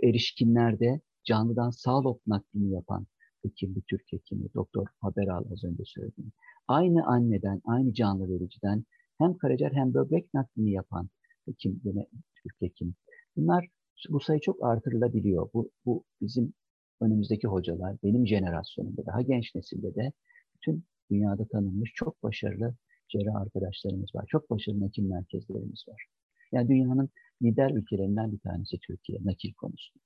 [0.04, 3.08] erişkinlerde canlıdan sağ lob naklini yapan
[3.46, 6.32] hekim, bir Türk hekimi, Doktor Haberal az önce söyledim.
[6.68, 8.86] Aynı anneden, aynı canlı vericiden
[9.18, 11.10] hem karaciğer hem böbrek naklini yapan
[11.46, 12.08] hekim, yine
[12.44, 12.96] Türk hekim.
[13.36, 13.68] Bunlar
[14.10, 15.50] bu sayı çok artırılabiliyor.
[15.54, 16.54] Bu, bu bizim
[17.02, 20.12] önümüzdeki hocalar, benim jenerasyonumda, daha genç nesilde de
[20.56, 22.76] bütün dünyada tanınmış çok başarılı
[23.10, 24.26] cerrah arkadaşlarımız var.
[24.28, 26.06] Çok başarılı hekim merkezlerimiz var.
[26.52, 27.10] Yani dünyanın
[27.42, 30.05] lider ülkelerinden bir tanesi Türkiye nakil konusunda.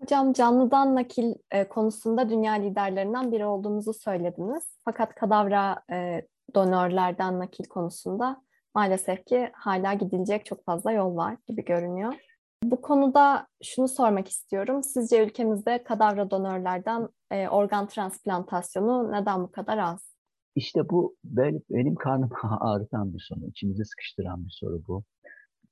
[0.00, 4.78] Hocam canlıdan nakil e, konusunda dünya liderlerinden biri olduğumuzu söylediniz.
[4.84, 6.22] Fakat kadavra e,
[6.54, 8.42] donörlerden nakil konusunda
[8.74, 12.14] maalesef ki hala gidilecek çok fazla yol var gibi görünüyor.
[12.62, 14.82] Bu konuda şunu sormak istiyorum.
[14.82, 20.14] Sizce ülkemizde kadavra donörlerden e, organ transplantasyonu neden bu kadar az?
[20.54, 22.30] İşte bu benim, benim karnımı
[22.60, 25.02] ağrıtan bir soru, içimizi sıkıştıran bir soru bu.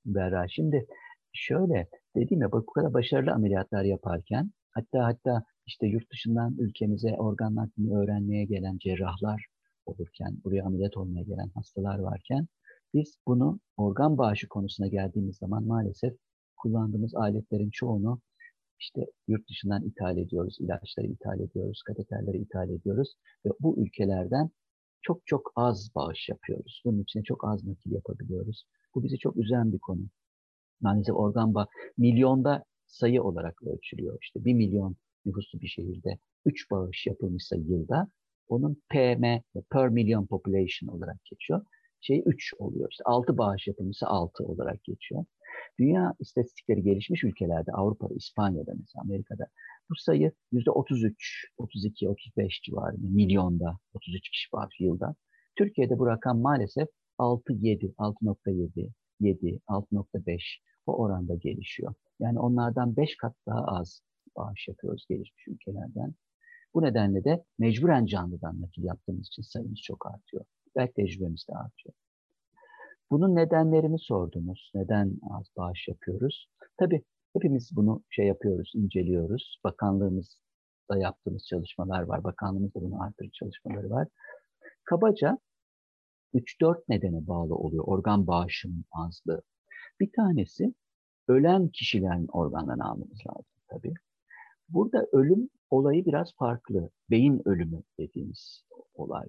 [0.04, 0.48] Berra.
[0.48, 0.86] Şimdi
[1.32, 7.54] şöyle dediğim ya bu kadar başarılı ameliyatlar yaparken hatta hatta işte yurt dışından ülkemize organ
[7.54, 9.46] naklini öğrenmeye gelen cerrahlar
[9.86, 12.46] olurken, buraya ameliyat olmaya gelen hastalar varken
[12.94, 16.14] biz bunu organ bağışı konusuna geldiğimiz zaman maalesef
[16.56, 18.20] kullandığımız aletlerin çoğunu
[18.80, 24.50] işte yurt dışından ithal ediyoruz, ilaçları ithal ediyoruz, kateterleri ithal ediyoruz ve bu ülkelerden
[25.02, 26.82] çok çok az bağış yapıyoruz.
[26.84, 28.64] Bunun için çok az nakil yapabiliyoruz.
[28.94, 30.02] Bu bizi çok üzen bir konu.
[30.80, 31.66] Maalesef organ bağ
[31.98, 34.18] milyonda sayı olarak ölçülüyor.
[34.22, 38.08] İşte bir milyon nüfuslu bir şehirde 3 bağış yapılmışsa yılda
[38.48, 39.24] onun PM,
[39.70, 41.62] per million population olarak geçiyor.
[42.00, 42.88] Şey 3 oluyor.
[42.90, 45.24] İşte 6 bağış yapılmışsa 6 olarak geçiyor.
[45.78, 49.46] Dünya istatistikleri gelişmiş ülkelerde, Avrupa'da, İspanya'da mesela, Amerika'da
[49.90, 51.14] bu sayı %33,
[51.58, 55.14] 32, 35 civarında, milyonda 33 kişi var yılda.
[55.56, 60.40] Türkiye'de bu rakam maalesef 6, 7, 6.7, 7, 6.5
[60.86, 61.94] o oranda gelişiyor.
[62.20, 64.00] Yani onlardan 5 kat daha az
[64.36, 66.14] bağış yapıyoruz gelişmiş ülkelerden.
[66.74, 70.44] Bu nedenle de mecburen canlıdan nakil yaptığımız için sayımız çok artıyor.
[70.76, 71.94] Belki tecrübemiz de artıyor.
[73.10, 74.70] Bunun nedenlerini sordunuz.
[74.74, 76.48] Neden az bağış yapıyoruz?
[76.76, 77.02] Tabii
[77.32, 79.60] hepimiz bunu şey yapıyoruz, inceliyoruz.
[79.64, 82.24] Bakanlığımızda yaptığımız çalışmalar var.
[82.24, 84.08] Bakanlığımızda bunu artırıcı çalışmaları var.
[84.84, 85.38] Kabaca
[86.34, 89.42] 3-4 nedene bağlı oluyor organ bağışının azlığı.
[90.00, 90.74] Bir tanesi
[91.28, 93.94] ölen kişilerin organlarını almamız lazım tabii.
[94.68, 96.90] Burada ölüm olayı biraz farklı.
[97.10, 99.26] Beyin ölümü dediğimiz olay.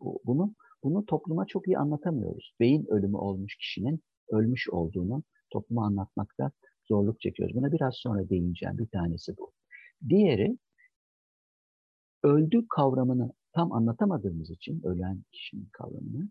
[0.00, 2.54] Bunu bunu topluma çok iyi anlatamıyoruz.
[2.60, 6.50] Beyin ölümü olmuş kişinin ölmüş olduğunu topluma anlatmakta
[6.88, 7.56] zorluk çekiyoruz.
[7.56, 8.78] Buna biraz sonra değineceğim.
[8.78, 9.52] Bir tanesi bu.
[10.08, 10.58] Diğeri
[12.22, 16.28] öldü kavramını tam anlatamadığımız için ölen kişinin kavramını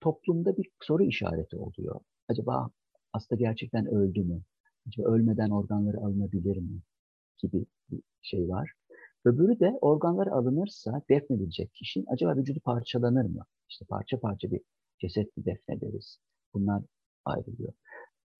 [0.00, 2.00] toplumda bir soru işareti oluyor.
[2.28, 2.70] Acaba
[3.12, 4.42] hasta gerçekten öldü mü?
[4.88, 6.82] Acaba ölmeden organları alınabilir mi?
[7.38, 8.72] Gibi bir şey var.
[9.24, 13.44] Öbürü de organlar alınırsa defnedilecek kişi acaba vücudu parçalanır mı?
[13.68, 14.60] İşte parça parça bir
[14.98, 16.18] ceset mi defnederiz?
[16.54, 16.82] Bunlar
[17.24, 17.72] ayrılıyor.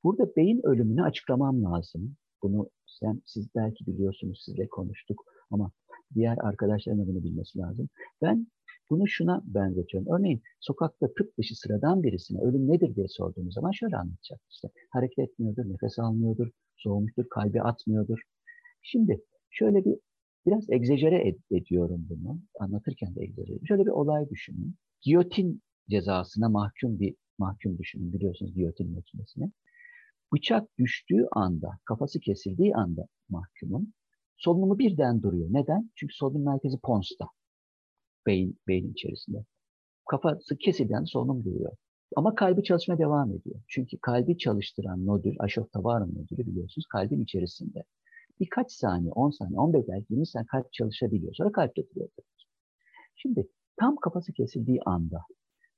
[0.05, 2.17] Burada beyin ölümünü açıklamam lazım.
[2.43, 5.71] Bunu sen, siz belki biliyorsunuz, sizle konuştuk ama
[6.14, 7.88] diğer arkadaşların da bunu bilmesi lazım.
[8.23, 8.47] Ben
[8.90, 10.12] bunu şuna benzetiyorum.
[10.12, 14.40] Örneğin sokakta tıp dışı sıradan birisine ölüm nedir diye sorduğumuz zaman şöyle anlatacak.
[14.51, 18.18] İşte hareket etmiyordur, nefes almıyordur, soğumuştur, kalbi atmıyordur.
[18.83, 19.97] Şimdi şöyle bir
[20.47, 22.40] biraz egzecere ed- ediyorum bunu.
[22.61, 24.77] Anlatırken de egzecere Şöyle bir olay düşünün.
[25.01, 28.12] Giyotin cezasına mahkum bir mahkum düşünün.
[28.12, 29.53] Biliyorsunuz giyotin makinesini.
[30.33, 33.92] Bıçak düştüğü anda, kafası kesildiği anda mahkumun
[34.38, 35.48] solunumu birden duruyor.
[35.51, 35.90] Neden?
[35.94, 37.27] Çünkü solunum merkezi Pons'ta.
[38.27, 39.44] Beyin, beyin içerisinde.
[40.11, 41.72] Kafası kesildiğinde solunum duruyor.
[42.16, 43.61] Ama kalbi çalışmaya devam ediyor.
[43.68, 47.85] Çünkü kalbi çalıştıran nodül, aşoftavarım nodülü biliyorsunuz kalbin içerisinde.
[48.40, 51.35] Birkaç saniye, 10 saniye, 15 belki 20 saniye kalp çalışabiliyor.
[51.35, 52.09] Sonra kalp duruyor
[53.16, 55.20] Şimdi tam kafası kesildiği anda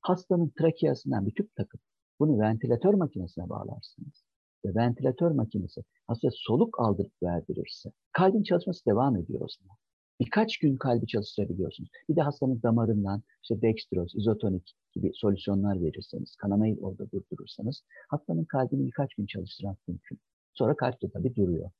[0.00, 1.80] hastanın trakeasından bir tüp takıp
[2.20, 4.24] bunu ventilatör makinesine bağlarsınız
[4.64, 9.76] ve ventilatör makinesi hastaya soluk aldırıp verdirirse kalbin çalışması devam ediyor o zaman.
[10.20, 11.90] Birkaç gün kalbi çalıştırabiliyorsunuz.
[12.08, 18.86] Bir de hastanın damarından işte dextroz, izotonik gibi solüsyonlar verirseniz, kanamayı orada durdurursanız hastanın kalbini
[18.86, 20.20] birkaç gün çalıştırmak mümkün.
[20.52, 21.70] Sonra kalp de tabii duruyor.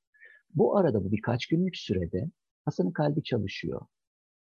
[0.54, 2.30] Bu arada bu birkaç günlük sürede
[2.64, 3.80] hastanın kalbi çalışıyor.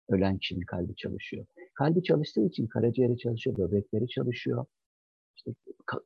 [0.08, 1.46] Ölen kişinin kalbi çalışıyor.
[1.74, 4.66] Kalbi çalıştığı için karaciğeri çalışıyor, böbrekleri çalışıyor,
[5.36, 5.50] işte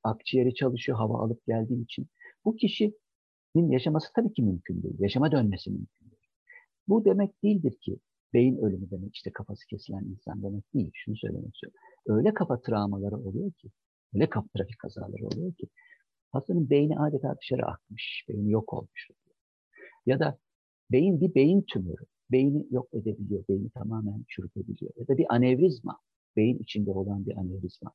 [0.04, 2.06] akciğeri çalışıyor hava alıp geldiği için.
[2.44, 4.94] Bu kişinin yaşaması tabii ki mümkün değil.
[4.98, 6.22] Yaşama dönmesi mümkün değil.
[6.88, 7.98] Bu demek değildir ki
[8.34, 10.90] beyin ölümü demek işte kafası kesilen insan demek değil.
[10.94, 11.78] Şunu söylemek istiyorum.
[12.06, 13.68] Öyle kafa travmaları oluyor ki,
[14.14, 15.68] öyle kafa trafik kazaları oluyor ki
[16.32, 19.08] hastanın beyni adeta dışarı akmış, beyni yok olmuş.
[20.06, 20.38] Ya da
[20.92, 22.04] beyin bir beyin tümörü.
[22.30, 24.92] Beyni yok edebiliyor, beyni tamamen çürütebiliyor.
[24.96, 25.98] Ya da bir anevrizma,
[26.36, 27.92] beyin içinde olan bir anevrizma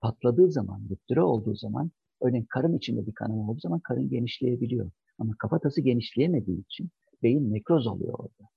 [0.00, 4.90] patladığı zaman, rüptüre olduğu zaman, örneğin karın içinde bir kanama olduğu zaman karın genişleyebiliyor.
[5.18, 6.90] Ama kafatası genişleyemediği için
[7.22, 8.48] beyin nekroz oluyor orada.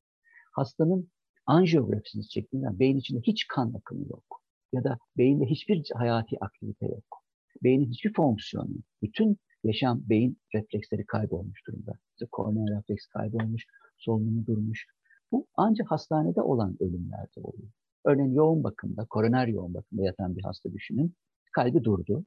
[0.52, 1.10] Hastanın
[1.46, 4.42] anjiyografisini çektiğinde beyin içinde hiç kan akımı yok.
[4.74, 7.24] Ya da beyinde hiçbir hayati aktivite yok.
[7.64, 8.76] Beynin hiçbir fonksiyonu.
[9.02, 11.94] Bütün yaşam, beyin refleksleri kaybolmuş durumda.
[12.12, 13.66] İşte kornea refleks kaybolmuş,
[13.98, 14.88] solunumu durmuş.
[15.32, 17.72] Bu ancak hastanede olan ölümlerde oluyor.
[18.06, 21.16] Örneğin yoğun bakımda, koroner yoğun bakımda yatan bir hasta düşünün
[21.52, 22.26] kalbi durdu.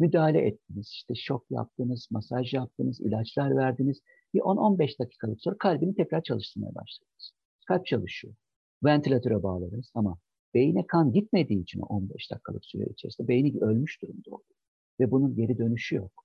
[0.00, 4.00] Müdahale ettiniz, işte şok yaptınız, masaj yaptınız, ilaçlar verdiniz.
[4.34, 7.32] Bir 10-15 dakikalık sonra kalbini tekrar çalıştırmaya başladınız.
[7.66, 8.34] Kalp çalışıyor.
[8.84, 10.18] Ventilatöre bağlarız ama
[10.54, 14.58] beyine kan gitmediği için 15 dakikalık süre içerisinde beyni ölmüş durumda oluyor.
[15.00, 16.24] Ve bunun geri dönüşü yok.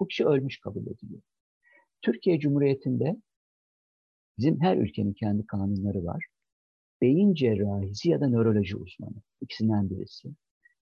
[0.00, 1.22] Bu kişi ölmüş kabul ediliyor.
[2.02, 3.16] Türkiye Cumhuriyeti'nde
[4.38, 6.26] bizim her ülkenin kendi kanunları var.
[7.00, 10.28] Beyin cerrahisi ya da nöroloji uzmanı ikisinden birisi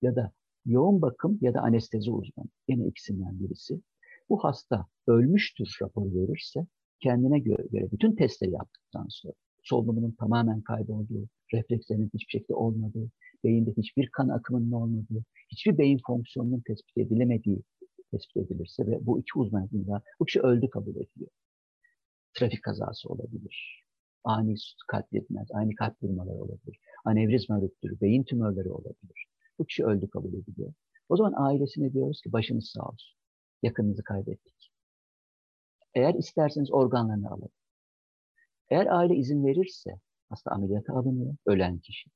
[0.03, 0.33] ya da
[0.69, 2.49] yoğun bakım ya da anestezi uzmanı.
[2.69, 3.81] Yine ikisinden birisi.
[4.29, 6.67] Bu hasta ölmüştür rapor verirse
[7.01, 13.11] kendine göre, göre bütün testleri yaptıktan sonra solunumunun tamamen kaybolduğu, reflekslerinin hiçbir şekilde olmadığı,
[13.45, 17.63] beyinde hiçbir kan akımının olmadığı, hiçbir beyin fonksiyonunun tespit edilemediği
[18.11, 21.31] tespit edilirse ve bu iki uzmanlığında bu kişi öldü kabul ediliyor.
[22.35, 23.85] Trafik kazası olabilir.
[24.25, 24.55] Ani
[24.89, 26.81] kalp yetmez, ani kalp durmaları olabilir.
[27.05, 29.28] Anevrizma rüptürü, beyin tümörleri olabilir.
[29.59, 30.73] Bu kişi öldü kabul ediliyor.
[31.09, 33.19] O zaman ailesine diyoruz ki başınız sağ olsun.
[33.63, 34.73] Yakınınızı kaybettik.
[35.95, 37.51] Eğer isterseniz organlarını alın.
[38.71, 42.11] Eğer aile izin verirse hasta ameliyata alınıyor, ölen kişi.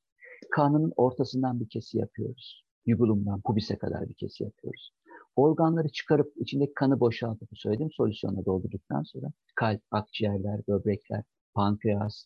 [0.50, 2.64] Kanının ortasından bir kesi yapıyoruz.
[2.86, 4.92] Yugulumdan pubise kadar bir kesi yapıyoruz.
[5.36, 11.22] Organları çıkarıp içindeki kanı boşaltıp söylediğim solüsyonla doldurduktan sonra kalp, akciğerler, böbrekler,
[11.54, 12.24] pankreas,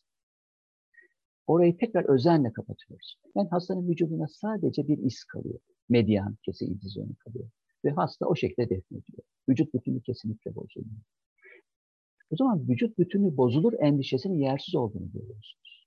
[1.47, 3.17] Orayı tekrar özenle kapatıyoruz.
[3.37, 5.61] Yani hastanın vücuduna sadece bir iz kalıyor.
[5.89, 7.51] Medyan kesi idizyonu kalıyor.
[7.85, 9.23] Ve hasta o şekilde defnediyor.
[9.49, 11.01] Vücut bütünü kesinlikle bozuluyor.
[12.31, 15.87] O zaman vücut bütünü bozulur endişesinin yersiz olduğunu görüyorsunuz.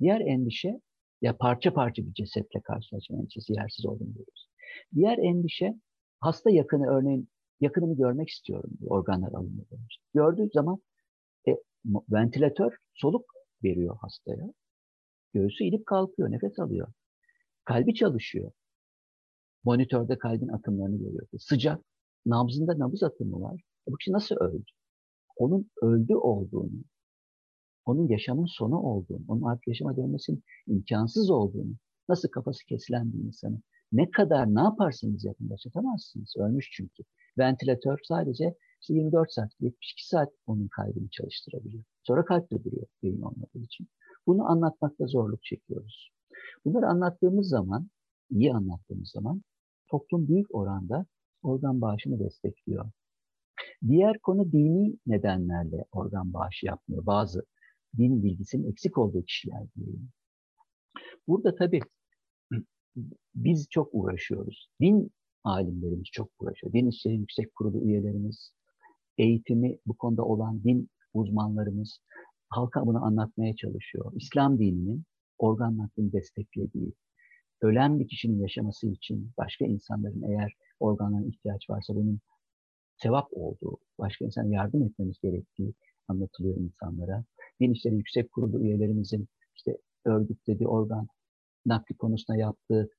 [0.00, 0.80] Diğer endişe
[1.22, 4.48] ya parça parça bir cesetle karşılaşma endişesi yersiz olduğunu görüyoruz.
[4.94, 5.74] Diğer endişe
[6.20, 7.28] hasta yakını örneğin
[7.60, 9.66] yakınımı görmek istiyorum diyor, organlar alınıyor.
[10.14, 10.78] Gördüğü zaman
[11.48, 11.56] e,
[12.10, 13.24] ventilatör soluk
[13.64, 14.52] veriyor hastaya.
[15.34, 16.92] Göğsü inip kalkıyor, nefes alıyor.
[17.64, 18.52] Kalbi çalışıyor.
[19.64, 21.26] Monitörde kalbin atımlarını görüyor.
[21.38, 21.84] Sıcak,
[22.26, 23.60] nabzında nabız atımı var.
[23.88, 24.64] Bu kişi nasıl öldü?
[25.36, 26.84] Onun öldü olduğunu,
[27.84, 31.74] onun yaşamın sonu olduğunu, onun artık yaşama dönmesinin imkansız olduğunu,
[32.08, 33.62] nasıl kafası kesilen bir insanı,
[33.92, 36.34] ne kadar ne yaparsanız yapın başlatamazsınız.
[36.38, 37.02] Ölmüş çünkü.
[37.38, 41.84] Ventilatör sadece işte 24 saat, 72 saat onun kalbini çalıştırabiliyor.
[42.02, 43.88] Sonra kalp de duruyor beyin olmadığı için.
[44.26, 46.10] Bunu anlatmakta zorluk çekiyoruz.
[46.64, 47.88] Bunları anlattığımız zaman,
[48.30, 49.42] iyi anlattığımız zaman
[49.90, 51.06] toplum büyük oranda
[51.42, 52.90] organ bağışını destekliyor.
[53.88, 57.06] Diğer konu dini nedenlerle organ bağışı yapmıyor.
[57.06, 57.44] Bazı
[57.98, 60.10] din bilgisinin eksik olduğu kişiler diyeyim.
[61.28, 61.80] Burada tabii
[63.34, 64.70] biz çok uğraşıyoruz.
[64.80, 65.10] Din
[65.44, 66.72] alimlerimiz çok uğraşıyor.
[66.72, 68.52] Din İşleri Yüksek Kurulu üyelerimiz,
[69.18, 72.00] eğitimi bu konuda olan din uzmanlarımız
[72.50, 74.12] halka bunu anlatmaya çalışıyor.
[74.16, 75.04] İslam dininin
[75.38, 76.92] organ naklini desteklediği,
[77.60, 82.20] ölen bir kişinin yaşaması için başka insanların eğer organlara ihtiyaç varsa bunun
[82.96, 85.74] sevap olduğu, başka insana yardım etmemiz gerektiği
[86.08, 87.24] anlatılıyor insanlara.
[87.60, 91.08] Din İşleri Yüksek Kurulu üyelerimizin işte örgütlediği organ
[91.66, 92.90] nakli konusunda yaptığı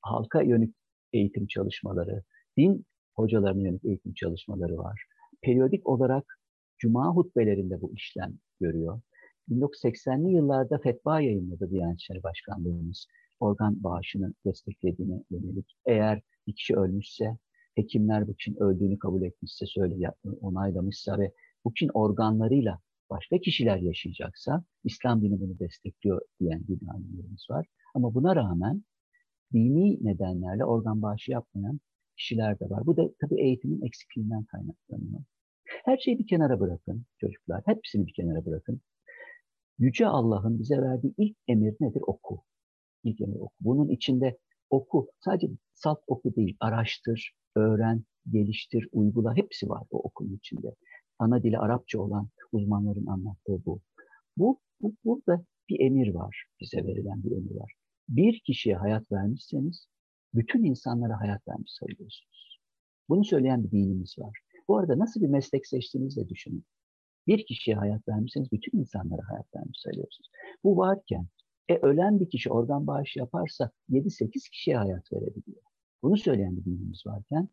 [0.00, 0.74] halka yönelik
[1.12, 2.22] eğitim çalışmaları,
[2.56, 5.04] din hocalarına yönelik eğitim çalışmaları var.
[5.42, 6.38] Periyodik olarak
[6.78, 9.00] cuma hutbelerinde bu işlem görüyor.
[9.50, 13.06] 1980'li yıllarda fetva yayınladı Diyanet İşleri Başkanlığımız
[13.40, 15.76] organ bağışını desteklediğine yönelik.
[15.86, 17.38] Eğer bir kişi ölmüşse,
[17.74, 21.32] hekimler bu kişinin öldüğünü kabul etmişse, söyle onaylamışsa ve
[21.64, 27.66] bu kişinin organlarıyla başka kişiler yaşayacaksa İslam dini bunu destekliyor diyen din alimlerimiz var.
[27.94, 28.84] Ama buna rağmen
[29.52, 31.80] dini nedenlerle organ bağışı yapmayan
[32.16, 32.86] kişiler de var.
[32.86, 35.20] Bu da tabii eğitimin eksikliğinden kaynaklanıyor.
[35.88, 37.62] Her şeyi bir kenara bırakın çocuklar.
[37.66, 38.80] Hepsini bir kenara bırakın.
[39.78, 42.02] Yüce Allah'ın bize verdiği ilk emir nedir?
[42.06, 42.42] Oku.
[43.04, 43.54] İlk emir oku.
[43.60, 44.38] Bunun içinde
[44.70, 45.10] oku.
[45.24, 46.56] Sadece salt oku değil.
[46.60, 49.36] Araştır, öğren, geliştir, uygula.
[49.36, 50.74] Hepsi var bu okulun içinde.
[51.18, 53.80] Ana dili Arapça olan uzmanların anlattığı bu.
[54.36, 56.46] Bu, bu burada bir emir var.
[56.60, 57.72] Bize verilen bir emir var.
[58.08, 59.86] Bir kişiye hayat vermişseniz
[60.34, 62.60] bütün insanlara hayat vermiş sayılıyorsunuz.
[63.08, 64.38] Bunu söyleyen bir dinimiz var.
[64.68, 66.64] Bu arada nasıl bir meslek seçtiğinizi de düşünün.
[67.26, 70.30] Bir kişiye hayat vermişseniz bütün insanlara hayat vermiş sayılıyorsunuz.
[70.64, 71.26] Bu varken
[71.68, 75.62] e, ölen bir kişi organ bağışı yaparsa 7-8 kişiye hayat verebiliyor.
[76.02, 77.48] Bunu söyleyen bir dinimiz varken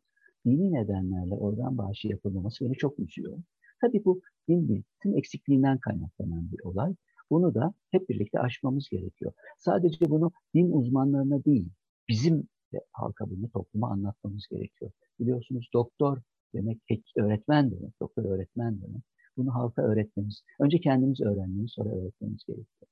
[0.45, 3.37] dini nedenlerle organ bağışı yapılmaması beni çok üzüyor.
[3.81, 6.95] Tabii bu din bilgisinin eksikliğinden kaynaklanan bir olay.
[7.29, 9.33] Bunu da hep birlikte aşmamız gerekiyor.
[9.57, 11.69] Sadece bunu din uzmanlarına değil,
[12.09, 14.91] bizim de halka bunu topluma anlatmamız gerekiyor.
[15.19, 16.21] Biliyorsunuz doktor
[16.55, 16.81] demek
[17.17, 19.03] öğretmen demek, doktor öğretmen demek.
[19.37, 22.89] Bunu halka öğretmemiz, önce kendimiz öğrenmemiz, sonra öğretmemiz gerekiyor.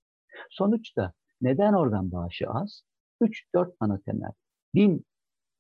[0.50, 2.84] Sonuçta neden organ bağışı az?
[3.22, 4.32] 3-4 ana temel.
[4.76, 5.06] Din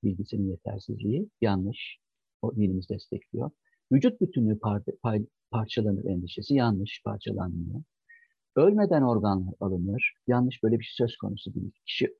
[0.03, 1.97] bilgisinin yetersizliği, yanlış,
[2.41, 3.51] o dinimiz destekliyor.
[3.91, 7.83] Vücut bütünlüğü par par parçalanır endişesi, yanlış, parçalanmıyor.
[8.55, 11.71] Ölmeden organlar alınır, yanlış böyle bir şey söz konusu değil.
[11.85, 12.13] Kişi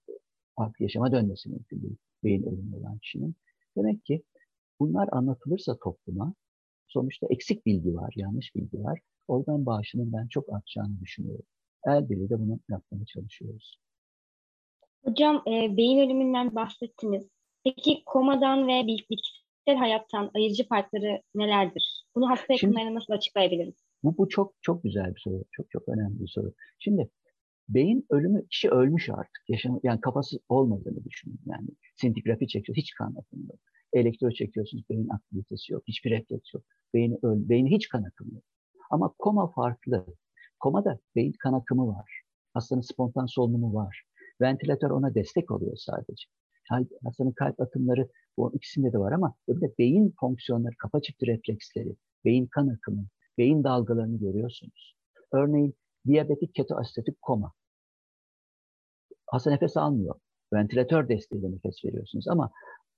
[0.57, 3.35] artık yaşama dönmesi mümkün değil, beyin ölümü olan kişinin.
[3.77, 4.23] Demek ki
[4.83, 6.33] bunlar anlatılırsa topluma,
[6.87, 8.99] sonuçta eksik bilgi var, yanlış bilgi var.
[9.27, 11.45] Organ bağışının ben çok artacağını düşünüyorum.
[11.87, 13.79] El birliğiyle bunu yapmaya çalışıyoruz.
[15.03, 17.27] Hocam e, beyin ölümünden bahsettiniz.
[17.63, 22.05] Peki komadan ve bitkisel hayattan ayırıcı farkları nelerdir?
[22.15, 23.75] Bunu hasta yakınlarına nasıl açıklayabiliriz?
[24.03, 25.43] Bu, bu çok çok güzel bir soru.
[25.51, 26.53] Çok çok önemli bir soru.
[26.79, 27.09] Şimdi
[27.69, 29.43] beyin ölümü, kişi ölmüş artık.
[29.47, 31.39] Yaşam, yani kafası olmadığını düşünün.
[31.45, 33.59] Yani sintigrafi çekiyor, hiç kan akımı yok.
[33.93, 35.83] Elektro çekiyorsunuz, beyin aktivitesi yok.
[35.87, 36.63] Hiçbir refleks yok.
[36.93, 38.43] Beyni, öl, beyni hiç kan akımı yok.
[38.89, 40.05] Ama koma farklı.
[40.59, 42.21] Komada beyin kan akımı var.
[42.53, 44.03] Hastanın spontan solunumu var.
[44.41, 46.25] Ventilatör ona destek oluyor sadece.
[47.03, 51.95] Hastanın kalp atımları bu ikisinde de var ama bir de beyin fonksiyonları, kafa çifti refleksleri,
[52.25, 53.05] beyin kan akımı,
[53.37, 54.95] beyin dalgalarını görüyorsunuz.
[55.31, 55.75] Örneğin
[56.07, 57.53] diyabetik ketoasetik koma.
[59.27, 60.15] Hasta nefes almıyor.
[60.53, 62.51] Ventilatör desteğiyle nefes veriyorsunuz ama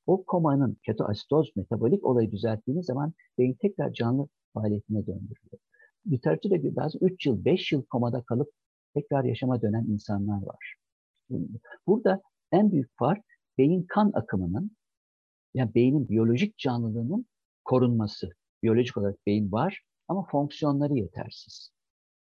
[0.07, 5.59] o komanın ketoasitoz metabolik olayı düzelttiğiniz zaman beyin tekrar canlı faaliyetine döndürülüyor.
[6.07, 8.49] Literatürde bazı 3 yıl, 5 yıl komada kalıp
[8.93, 10.75] tekrar yaşama dönen insanlar var.
[11.87, 13.25] Burada en büyük fark
[13.57, 14.71] beyin kan akımının,
[15.53, 17.25] yani beynin biyolojik canlılığının
[17.63, 18.29] korunması.
[18.63, 21.71] Biyolojik olarak beyin var ama fonksiyonları yetersiz.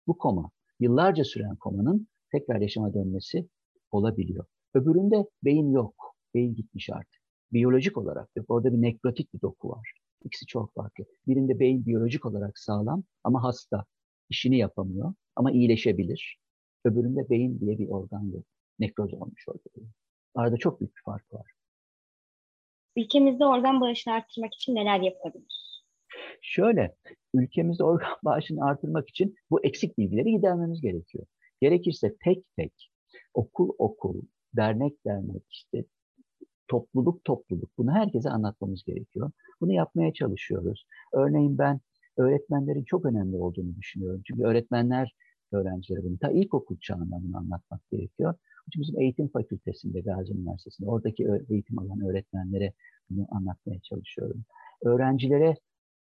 [0.08, 3.48] Bu koma, yıllarca süren komanın tekrar yaşama dönmesi
[3.92, 4.46] olabiliyor.
[4.74, 7.17] Öbüründe beyin yok, beyin gitmiş artık.
[7.54, 8.46] Biyolojik olarak yok.
[8.50, 9.94] Orada bir nekrotik bir doku var.
[10.24, 11.06] İkisi çok farklı.
[11.28, 13.86] Birinde beyin biyolojik olarak sağlam ama hasta.
[14.30, 16.40] işini yapamıyor ama iyileşebilir.
[16.86, 18.46] Öbüründe beyin diye bir organ yok.
[18.80, 19.88] Nekroz olmuş orada.
[20.36, 21.52] Arada çok büyük bir fark var.
[22.96, 25.84] Ülkemizde organ bağışını arttırmak için neler yapabilir?
[26.42, 26.96] Şöyle,
[27.34, 31.26] ülkemizde organ bağışını artırmak için bu eksik bilgileri gidermemiz gerekiyor.
[31.62, 32.92] Gerekirse tek tek,
[33.34, 34.22] okul okul,
[34.56, 35.86] dernek dernek, işte
[36.68, 37.70] topluluk topluluk.
[37.78, 39.32] Bunu herkese anlatmamız gerekiyor.
[39.62, 40.86] Bunu yapmaya çalışıyoruz.
[41.14, 41.80] Örneğin ben
[42.18, 44.22] öğretmenlerin çok önemli olduğunu düşünüyorum.
[44.26, 45.16] Çünkü öğretmenler
[45.52, 48.34] öğrencilere bunu ta ilkokul çağından bunu anlatmak gerekiyor.
[48.74, 52.74] Çünkü bizim eğitim fakültesinde Gazi Üniversitesi'nde oradaki eğitim alan öğretmenlere
[53.10, 54.46] bunu anlatmaya çalışıyorum.
[54.86, 55.56] Öğrencilere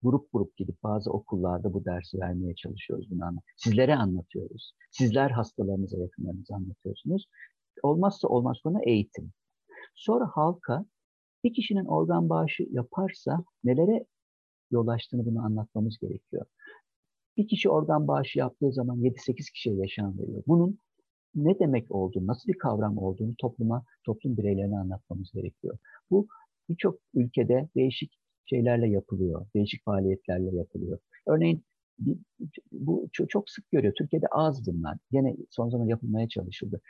[0.04, 3.43] grup grup gidip bazı okullarda bu dersi vermeye çalışıyoruz bunu anlat.
[3.58, 4.74] Sizlere anlatıyoruz.
[4.91, 7.26] Sizler hastalarınıza, yakınlarınıza anlatıyorsunuz.
[7.84, 9.34] Olmazsa olmaz konu eğitim.
[9.95, 10.85] Sonra halka
[11.43, 14.05] bir kişinin organ bağışı yaparsa nelere
[14.71, 16.45] yol açtığını bunu anlatmamız gerekiyor.
[17.37, 20.43] Bir kişi organ bağışı yaptığı zaman 7-8 kişiye yaşam veriyor.
[20.47, 20.79] Bunun
[21.35, 25.77] ne demek olduğunu, nasıl bir kavram olduğunu topluma, toplum bireylerine anlatmamız gerekiyor.
[26.11, 26.27] Bu
[26.69, 30.99] birçok ülkede değişik şeylerle yapılıyor, değişik faaliyetlerle yapılıyor.
[31.27, 31.63] Örneğin
[32.71, 33.93] bu çok sık görüyor.
[33.97, 34.97] Türkiye'de az bunlar.
[35.11, 36.81] Yine son zaman yapılmaya çalışıldı.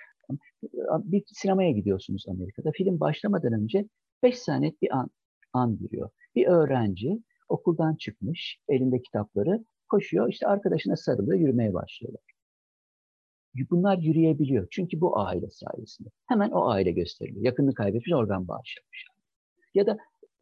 [1.03, 2.71] Bir sinemaya gidiyorsunuz Amerika'da.
[2.71, 3.85] Film başlamadan önce
[4.23, 5.09] 5 saniye bir an,
[5.53, 6.09] an giriyor.
[6.35, 7.19] Bir öğrenci
[7.49, 12.21] okuldan çıkmış, elinde kitapları koşuyor, işte arkadaşına sarılıyor, yürümeye başlıyorlar.
[13.69, 14.67] Bunlar yürüyebiliyor.
[14.71, 16.09] Çünkü bu aile sayesinde.
[16.25, 17.45] Hemen o aile gösteriliyor.
[17.45, 19.05] Yakınını kaybetmiş, organ bağışlamış.
[19.73, 19.97] Ya da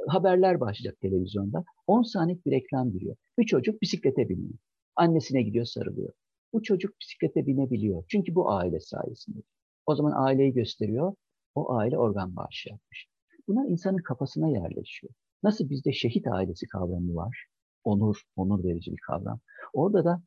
[0.08, 1.64] haberler başlayacak televizyonda.
[1.88, 3.16] 10 saniyelik bir reklam giriyor.
[3.40, 4.54] Bir çocuk bisiklete biniyor.
[4.96, 6.14] Annesine gidiyor, sarılıyor.
[6.54, 8.04] Bu çocuk bisiklete binebiliyor.
[8.08, 9.40] Çünkü bu aile sayesinde.
[9.86, 11.14] O zaman aileyi gösteriyor.
[11.56, 13.08] O aile organ bağışı yapmış.
[13.48, 15.14] Bunlar insanın kafasına yerleşiyor.
[15.44, 17.46] Nasıl bizde şehit ailesi kavramı var?
[17.84, 19.40] Onur, onur verici bir kavram.
[19.74, 20.22] Orada da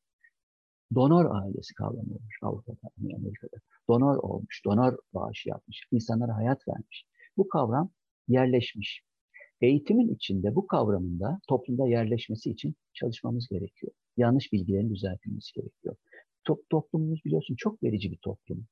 [0.95, 3.57] donör ailesi kavramı var Avrupa'da, Amerika'da.
[3.89, 7.05] Donör olmuş, donör bağışı yapmış, insanlara hayat vermiş.
[7.37, 7.91] Bu kavram
[8.29, 9.03] yerleşmiş.
[9.61, 13.93] Eğitimin içinde bu kavramın da toplumda yerleşmesi için çalışmamız gerekiyor.
[14.17, 15.97] Yanlış bilgilerin düzeltilmesi gerekiyor.
[16.45, 18.67] Top, toplumumuz biliyorsun çok verici bir toplum.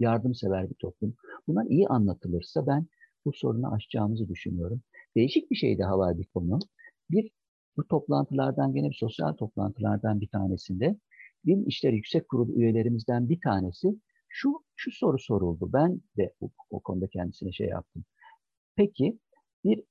[0.00, 1.14] Yardımsever bir toplum.
[1.48, 2.86] Bunlar iyi anlatılırsa ben
[3.24, 4.82] bu sorunu aşacağımızı düşünüyorum.
[5.16, 6.58] Değişik bir şey daha var bir konu.
[7.10, 7.30] Bir
[7.76, 10.98] bu toplantılardan gene bir sosyal toplantılardan bir tanesinde
[11.46, 13.96] Din İşleri Yüksek Kurulu üyelerimizden bir tanesi
[14.28, 15.70] şu şu soru soruldu.
[15.72, 18.04] Ben de o, o konuda kendisine şey yaptım.
[18.76, 19.18] Peki
[19.64, 19.84] bir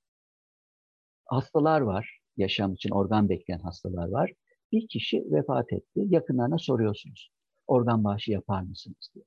[1.26, 4.34] hastalar var, yaşam için organ bekleyen hastalar var.
[4.72, 6.02] Bir kişi vefat etti.
[6.10, 7.32] Yakınlarına soruyorsunuz.
[7.68, 9.26] Organ bağışı yapar mısınız diye.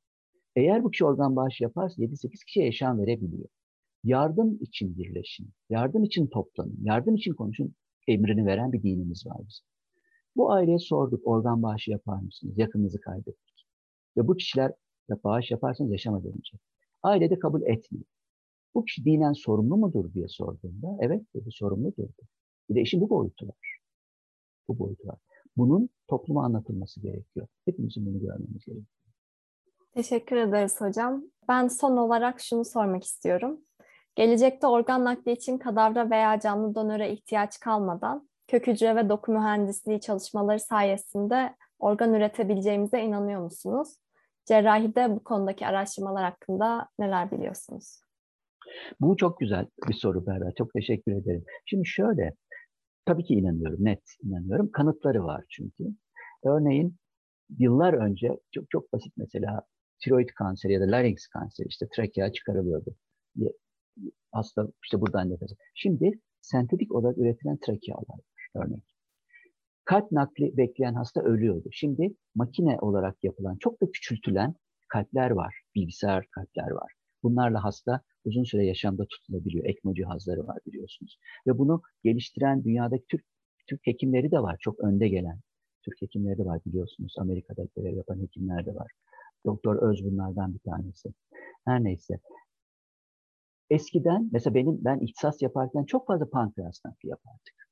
[0.57, 3.49] Eğer bu kişi organ bağışı yaparsa 7-8 kişiye yaşam verebiliyor.
[4.05, 7.75] Yardım için birleşin, yardım için toplanın, yardım için konuşun
[8.09, 9.67] emrini veren bir dinimiz var bizim.
[10.37, 12.59] Bu aileye sorduk, organ bağışı yapar mısınız?
[12.59, 13.67] Yakınınızı kaybettik.
[14.17, 14.73] Ve bu kişiler
[15.25, 16.61] bağış yaparsanız yaşama dönecek.
[17.03, 18.07] Aile de kabul etmiyor.
[18.75, 22.09] Bu kişi dinen sorumlu mudur diye sorduğunda, evet dedi sorumludur.
[22.69, 23.79] Bir de işin bu boyutu var.
[24.69, 25.19] Bu boyutu var.
[25.57, 27.47] Bunun topluma anlatılması gerekiyor.
[27.65, 28.96] Hepimizin bunu görmemiz gerekiyor.
[29.97, 31.25] Teşekkür ederiz hocam.
[31.49, 33.61] Ben son olarak şunu sormak istiyorum.
[34.15, 40.01] Gelecekte organ nakli için kadavra veya canlı donöre ihtiyaç kalmadan kök hücre ve doku mühendisliği
[40.01, 43.97] çalışmaları sayesinde organ üretebileceğimize inanıyor musunuz?
[44.45, 48.01] Cerrahide bu konudaki araştırmalar hakkında neler biliyorsunuz?
[49.01, 50.53] Bu çok güzel bir soru Berra.
[50.59, 51.45] Çok teşekkür ederim.
[51.67, 52.33] Şimdi şöyle,
[53.07, 54.71] tabii ki inanıyorum, net inanıyorum.
[54.73, 55.85] Kanıtları var çünkü.
[56.45, 56.97] Örneğin
[57.59, 59.67] yıllar önce çok çok basit mesela
[59.99, 62.95] tiroid kanseri ya da larynx kanseri işte trakea çıkarılıyordu.
[64.33, 65.51] Hasta işte buradan nefes.
[65.75, 68.21] Şimdi sentetik olarak üretilen trakealar
[68.55, 68.83] örnek.
[69.85, 71.69] Kalp nakli bekleyen hasta ölüyordu.
[71.73, 74.55] Şimdi makine olarak yapılan, çok da küçültülen
[74.89, 76.93] kalpler var, bilgisayar kalpler var.
[77.23, 79.65] Bunlarla hasta uzun süre yaşamda tutulabiliyor.
[79.65, 81.19] ECMO cihazları var biliyorsunuz.
[81.47, 83.25] Ve bunu geliştiren dünyadaki Türk,
[83.67, 84.57] Türk hekimleri de var.
[84.61, 85.41] Çok önde gelen
[85.83, 87.15] Türk hekimleri de var biliyorsunuz.
[87.19, 88.91] Amerika'da görev yapan hekimler de var.
[89.45, 91.09] Doktor Öz bunlardan bir tanesi.
[91.65, 92.19] Her neyse.
[93.71, 97.69] Eskiden mesela benim ben ihtisas yaparken çok fazla pankreas nakli yapardık.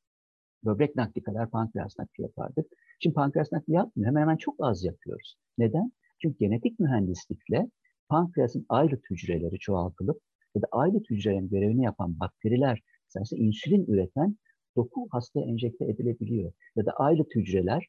[0.65, 2.67] Böbrek nakli kadar pankreas nakli yapardık.
[3.01, 4.09] Şimdi pankreas nakli yapmıyor.
[4.09, 5.37] Hemen hemen çok az yapıyoruz.
[5.59, 5.93] Neden?
[6.23, 7.71] Çünkü genetik mühendislikle
[8.09, 10.21] pankreasın ayrıt hücreleri çoğaltılıp
[10.55, 14.39] ya da ayrıt hücrelerin görevini yapan bakteriler sayesinde insülin üreten
[14.77, 16.53] doku hastaya enjekte edilebiliyor.
[16.77, 17.87] Ya da ayrıt hücreler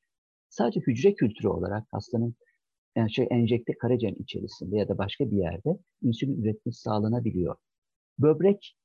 [0.50, 2.36] sadece hücre kültürü olarak hastanın
[2.96, 7.56] yani şey enjekte karaciğer içerisinde ya da başka bir yerde insülin üretmesi sağlanabiliyor.
[8.20, 8.76] Böbrek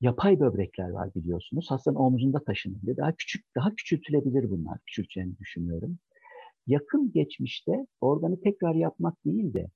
[0.00, 1.66] yapay böbrekler var biliyorsunuz.
[1.70, 2.96] Hastanın omzunda taşınabilir.
[2.96, 4.78] Daha küçük, daha küçültülebilir bunlar.
[4.86, 5.98] Küçülteceğini düşünüyorum.
[6.66, 9.70] Yakın geçmişte organı tekrar yapmak değil de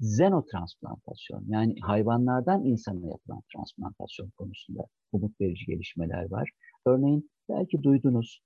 [0.00, 6.50] xenotransplantasyon yani hayvanlardan insana yapılan transplantasyon konusunda umut verici gelişmeler var.
[6.86, 8.42] Örneğin belki duydunuz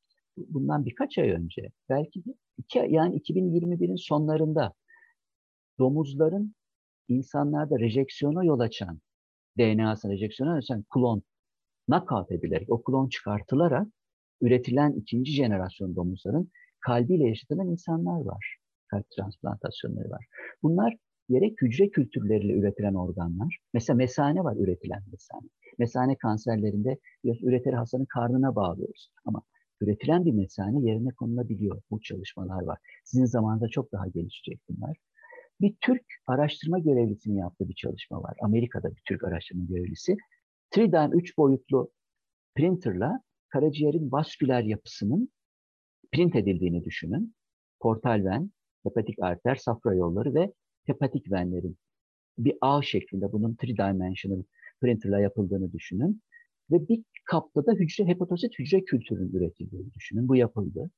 [0.49, 2.23] bundan birkaç ay önce belki
[2.59, 4.73] iki, yani 2021'in sonlarında
[5.79, 6.55] domuzların
[7.09, 9.01] insanlarda rejecsyona yol açan
[9.59, 11.23] DNA'sına enjeksiyona sen klon
[11.87, 13.87] knockout edilerek, o klon çıkartılarak
[14.41, 18.57] üretilen ikinci jenerasyon domuzların kalbiyle yaşatılan insanlar var.
[18.87, 20.27] Kalp transplantasyonları var.
[20.63, 20.97] Bunlar
[21.29, 23.59] gerek hücre kültürleriyle üretilen organlar.
[23.75, 25.49] Mesela mesane var üretilen mesane.
[25.79, 29.11] Mesane kanserlerinde üreteri hastanın karnına bağlıyoruz.
[29.25, 29.43] Ama
[29.81, 31.83] üretilen bir mesane yerine konulabiliyor.
[31.91, 32.79] Bu çalışmalar var.
[33.05, 34.97] Sizin zamanında çok daha gelişecek bunlar.
[35.61, 38.37] Bir Türk araştırma görevlisinin yaptığı bir çalışma var.
[38.43, 40.17] Amerika'da bir Türk araştırma görevlisi.
[40.73, 41.91] 3D 3 boyutlu
[42.55, 45.29] printerla karaciğerin vasküler yapısının
[46.13, 47.35] print edildiğini düşünün.
[47.81, 48.51] Portal ven,
[48.83, 50.53] hepatik arter, safra yolları ve
[50.87, 51.79] hepatik venlerin
[52.39, 54.43] bir ağ şeklinde bunun three dimensional
[54.81, 56.23] printerla yapıldığını düşünün.
[56.71, 60.29] Ve bir kapta da hücre, hepatosit hücre kültürünün üretildiğini düşünün.
[60.29, 60.91] Bu yapıldı.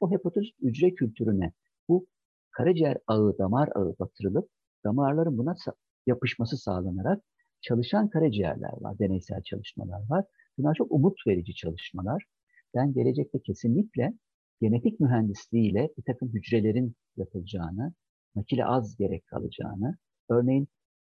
[0.00, 1.52] O hepatosit hücre kültürüne
[1.88, 2.06] bu
[2.50, 4.48] karaciğer ağı, damar ağı batırılıp
[4.84, 5.54] damarların buna
[6.06, 7.22] yapışması sağlanarak
[7.60, 10.24] çalışan karaciğerler var, deneysel çalışmalar var.
[10.58, 12.24] Bunlar çok umut verici çalışmalar.
[12.74, 14.12] Ben gelecekte kesinlikle
[14.60, 17.94] genetik mühendisliğiyle bir takım hücrelerin yapılacağını,
[18.36, 19.96] nakile az gerek kalacağını,
[20.30, 20.68] örneğin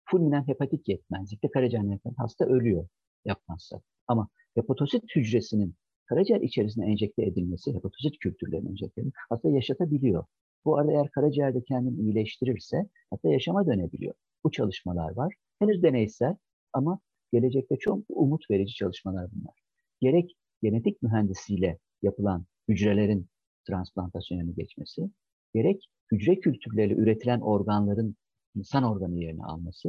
[0.04, 2.88] fulminen hepatik yetmezlikte karaciğer hasta ölüyor
[3.24, 3.80] yapmazsa.
[4.08, 5.74] Ama hepatosit hücresinin
[6.06, 10.24] karaciğer içerisine enjekte edilmesi, hepatosit kültürlerinin enjekte edilmesi hasta yaşatabiliyor.
[10.64, 14.14] Bu arada eğer karaciğerde kendini iyileştirirse hatta yaşama dönebiliyor.
[14.44, 15.34] Bu çalışmalar var.
[15.58, 16.36] Henüz deneysel
[16.72, 17.00] ama
[17.32, 19.54] gelecekte çok umut verici çalışmalar bunlar.
[20.00, 23.28] Gerek genetik mühendisiyle yapılan hücrelerin
[23.66, 25.10] transplantasyonu geçmesi,
[25.54, 28.16] gerek hücre kültürleriyle üretilen organların
[28.54, 29.88] insan organı yerine alması,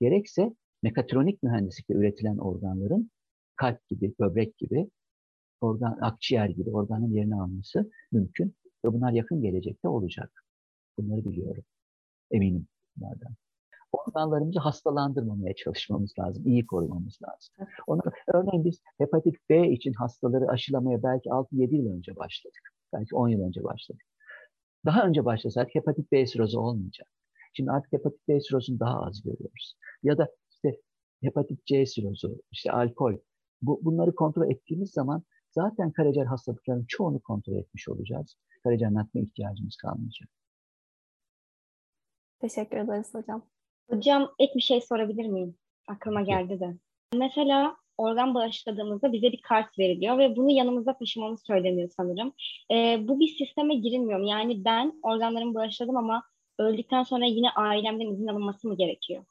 [0.00, 3.10] gerekse mekatronik mühendislikle üretilen organların
[3.60, 4.90] kalp gibi, böbrek gibi,
[5.60, 8.54] organ, akciğer gibi organın yerini alması mümkün.
[8.84, 10.44] Ve bunlar yakın gelecekte olacak.
[10.98, 11.64] Bunları biliyorum.
[12.30, 13.34] Eminim bunlardan.
[13.92, 16.46] Organlarımızı hastalandırmamaya çalışmamız lazım.
[16.46, 17.54] iyi korumamız lazım.
[17.86, 18.02] Ona,
[18.34, 22.62] örneğin biz hepatit B için hastaları aşılamaya belki 6-7 yıl önce başladık.
[22.92, 24.02] Belki 10 yıl önce başladık.
[24.84, 27.08] Daha önce başlasak hepatit B sirozu olmayacak.
[27.52, 29.76] Şimdi artık hepatit B sirozunu daha az görüyoruz.
[30.02, 30.80] Ya da işte
[31.22, 33.16] hepatit C sirozu, işte alkol.
[33.62, 38.36] Bu, bunları kontrol ettiğimiz zaman zaten karaciğer hastalıklarının çoğunu kontrol etmiş olacağız.
[38.64, 40.28] Karaciğer nakline ihtiyacımız kalmayacak.
[42.40, 43.42] Teşekkür ederiz hocam.
[43.90, 45.54] Hocam ek bir şey sorabilir miyim?
[45.88, 46.76] Aklıma geldi de.
[47.14, 52.32] Mesela organ bağışladığımızda bize bir kart veriliyor ve bunu yanımızda taşımamız söyleniyor sanırım.
[52.70, 54.20] Ee, bu bir sisteme girilmiyor.
[54.20, 56.22] Yani ben organlarımı bağışladım ama
[56.58, 59.24] öldükten sonra yine ailemden izin alınması mı gerekiyor?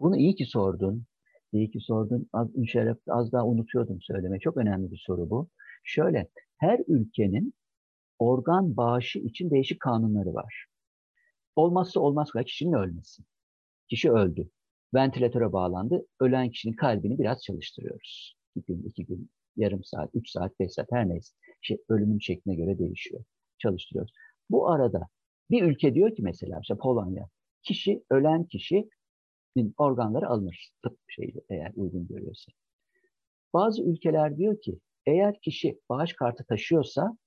[0.00, 1.04] Bunu iyi ki sordun.
[1.52, 2.28] İyi ki sordun.
[2.32, 4.38] Az, şeref, az daha unutuyordum söyleme.
[4.38, 5.48] Çok önemli bir soru bu.
[5.84, 7.54] Şöyle, her ülkenin
[8.18, 10.66] organ bağışı için değişik kanunları var.
[11.56, 13.22] Olmazsa olmaz kişinin ölmesi.
[13.88, 14.50] Kişi öldü.
[14.94, 16.06] Ventilatöre bağlandı.
[16.20, 18.36] Ölen kişinin kalbini biraz çalıştırıyoruz.
[18.54, 21.34] İki gün, iki gün, yarım saat, üç saat, beş saat her neyse.
[21.60, 23.24] Şey, ölümün şekline göre değişiyor.
[23.58, 24.12] Çalıştırıyoruz.
[24.50, 25.08] Bu arada
[25.50, 27.28] bir ülke diyor ki mesela işte Polonya,
[27.62, 28.88] kişi, ölen kişi
[29.76, 32.52] organları alınır tıp şeyi eğer uygun görüyorsa.
[33.54, 37.18] Bazı ülkeler diyor ki eğer kişi bağış kartı taşıyorsa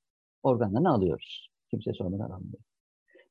[0.44, 1.50] organlarını alıyoruz.
[1.72, 2.64] Kimse sormadan almıyor.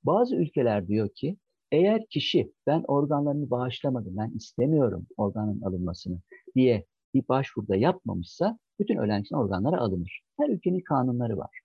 [0.05, 1.37] Bazı ülkeler diyor ki
[1.73, 6.21] eğer kişi ben organlarını bağışlamadım, ben istemiyorum organın alınmasını
[6.55, 10.23] diye bir başvuruda yapmamışsa bütün ölen kişinin organları alınır.
[10.39, 11.61] Her ülkenin kanunları var.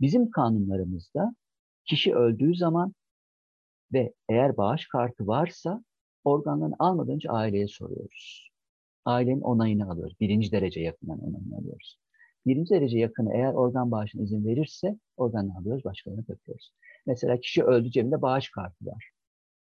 [0.00, 1.34] Bizim kanunlarımızda
[1.84, 2.94] kişi öldüğü zaman
[3.92, 5.84] ve eğer bağış kartı varsa
[6.24, 8.50] organlarını almadan önce aileye soruyoruz.
[9.04, 10.16] Ailenin onayını alıyoruz.
[10.20, 11.98] Birinci derece yakından onayını alıyoruz.
[12.46, 16.72] Birinci derece yakını eğer organ bağışına izin verirse organı alıyoruz, başkalarına takıyoruz.
[17.06, 19.10] Mesela kişi öldü cebinde bağış kartı var.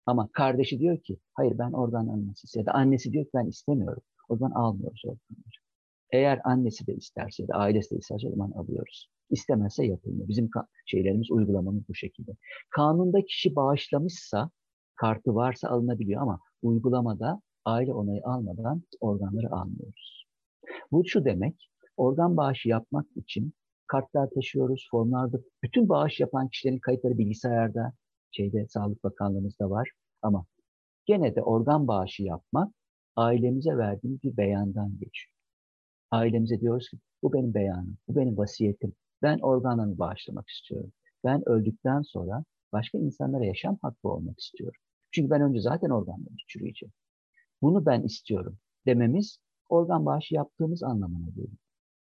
[0.06, 4.02] Ama kardeşi diyor ki hayır ben organ alması ya da annesi diyor ki ben istemiyorum.
[4.28, 5.62] O zaman almıyoruz organları.
[6.12, 9.10] Eğer annesi de isterse da ailesi de isterse o zaman alıyoruz.
[9.30, 10.28] İstemezse yapılmıyor.
[10.28, 10.50] Bizim
[10.86, 12.32] şeylerimiz, uygulamamız bu şekilde.
[12.70, 14.50] Kanunda kişi bağışlamışsa,
[15.02, 20.26] kartı varsa alınabiliyor ama uygulamada aile onayı almadan organları almıyoruz.
[20.92, 23.52] Bu şu demek, organ bağışı yapmak için
[23.86, 25.38] kartlar taşıyoruz, formlarda.
[25.62, 27.92] Bütün bağış yapan kişilerin kayıtları bilgisayarda,
[28.30, 29.90] şeyde Sağlık Bakanlığımızda var.
[30.22, 30.44] Ama
[31.06, 32.74] gene de organ bağışı yapmak
[33.16, 35.34] ailemize verdiğimiz bir beyandan geçiyor.
[36.10, 38.92] Ailemize diyoruz ki bu benim beyanım, bu benim vasiyetim.
[39.22, 40.92] Ben organlarımı bağışlamak istiyorum.
[41.24, 44.80] Ben öldükten sonra başka insanlara yaşam hakkı olmak istiyorum.
[45.12, 46.92] Çünkü ben önce zaten organlarımı çürüyeceğim.
[47.62, 49.38] Bunu ben istiyorum dememiz
[49.68, 51.58] organ bağışı yaptığımız anlamına geliyor.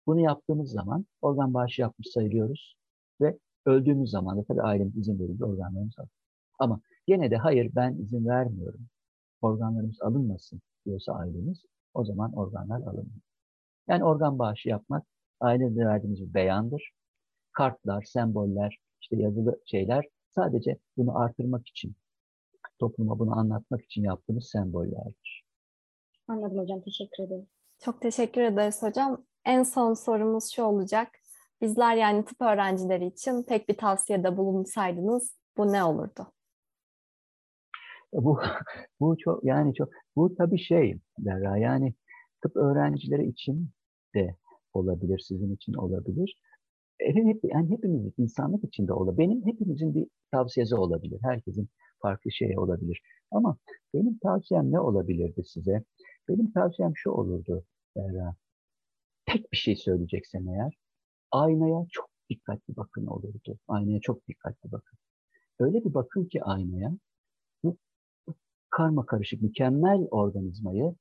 [0.08, 2.76] Bunu yaptığımız zaman organ bağışı yapmış sayılıyoruz
[3.22, 6.10] ve öldüğümüz zaman da tabii ailemiz izin verince organlarımız alır.
[6.60, 8.88] Ama gene de hayır ben izin vermiyorum.
[9.42, 13.22] Organlarımız alınmasın istiyorsa aileniz o zaman organlar alınır.
[13.88, 15.06] Yani organ bağışı yapmak
[15.40, 16.92] ailede verdiğimiz bir beyandır.
[17.52, 20.06] Kartlar, semboller, işte yazılı şeyler
[20.36, 21.96] sadece bunu artırmak için,
[22.80, 25.46] topluma bunu anlatmak için yaptığımız sembollerdir.
[26.28, 27.48] Anladım hocam, teşekkür ederim.
[27.80, 29.26] Çok teşekkür ederiz hocam.
[29.46, 31.08] En son sorumuz şu olacak.
[31.62, 36.28] Bizler yani tıp öğrencileri için tek bir tavsiyede bulunsaydınız bu ne olurdu?
[38.14, 38.40] Bu
[39.00, 41.94] bu çok yani çok bu tabii şey Derra yani
[42.44, 43.72] tıp öğrencileri için
[44.16, 44.36] de
[44.74, 46.42] olabilir, sizin için olabilir.
[47.00, 49.18] Hep, yani hepimiz insanlık için de olabilir.
[49.18, 51.20] Benim hepimizin bir tavsiyesi olabilir.
[51.24, 51.70] Herkesin
[52.02, 53.02] farklı şey olabilir.
[53.32, 53.58] Ama
[53.94, 55.84] benim tavsiyem ne olabilirdi size?
[56.30, 58.36] Benim tavsiyem şu olurdu Berra.
[59.26, 60.74] Tek bir şey söyleyeceksen eğer,
[61.32, 63.60] aynaya çok dikkatli bakın olurdu.
[63.68, 65.00] Aynaya çok dikkatli bakın.
[65.60, 66.98] Öyle bir bakın ki aynaya,
[67.64, 67.78] bu
[68.70, 70.96] karma karışık, mükemmel organizmayı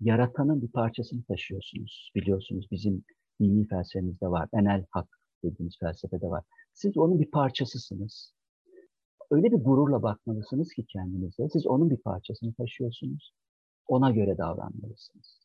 [0.00, 2.10] yaratanın bir parçasını taşıyorsunuz.
[2.14, 3.04] Biliyorsunuz bizim
[3.40, 4.48] dini felsefemizde var.
[4.52, 5.08] Enel hak
[5.44, 6.44] dediğimiz felsefede var.
[6.74, 8.32] Siz onun bir parçasısınız.
[9.32, 11.48] Öyle bir gururla bakmalısınız ki kendinize.
[11.48, 13.32] Siz onun bir parçasını taşıyorsunuz.
[13.86, 15.40] Ona göre davranmalısınız.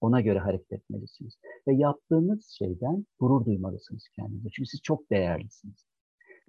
[0.00, 1.34] Ona göre hareket etmelisiniz.
[1.68, 4.48] Ve yaptığınız şeyden gurur duymalısınız kendinize.
[4.52, 5.86] Çünkü siz çok değerlisiniz.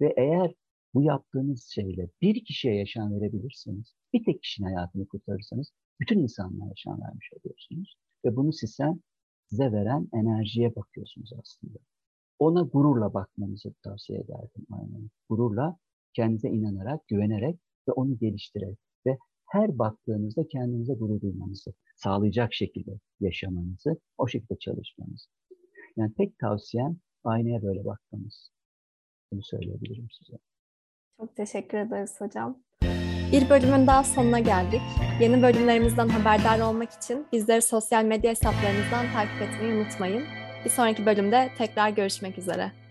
[0.00, 0.54] Ve eğer
[0.94, 7.00] bu yaptığınız şeyle bir kişiye yaşam verebilirseniz, bir tek kişinin hayatını kurtarırsanız bütün insanlığa yaşam
[7.00, 7.96] vermiş oluyorsunuz.
[8.24, 9.00] Ve bunu sizden
[9.50, 11.78] size veren enerjiye bakıyorsunuz aslında.
[12.38, 15.10] Ona gururla bakmanızı tavsiye ederdim aynen.
[15.28, 15.76] Gururla,
[16.14, 17.58] kendinize inanarak, güvenerek
[17.88, 22.90] ve onu geliştirerek ve her baktığınızda kendinize gurur duymanızı sağlayacak şekilde
[23.20, 25.28] yaşamanızı, o şekilde çalışmanızı.
[25.96, 28.50] Yani tek tavsiyem aynaya böyle bakmanız.
[29.32, 30.38] Bunu söyleyebilirim size.
[31.20, 32.62] Çok teşekkür ederiz hocam.
[33.32, 34.80] Bir bölümün daha sonuna geldik.
[35.20, 40.24] Yeni bölümlerimizden haberdar olmak için bizleri sosyal medya hesaplarımızdan takip etmeyi unutmayın.
[40.64, 42.83] Bir sonraki bölümde tekrar görüşmek üzere.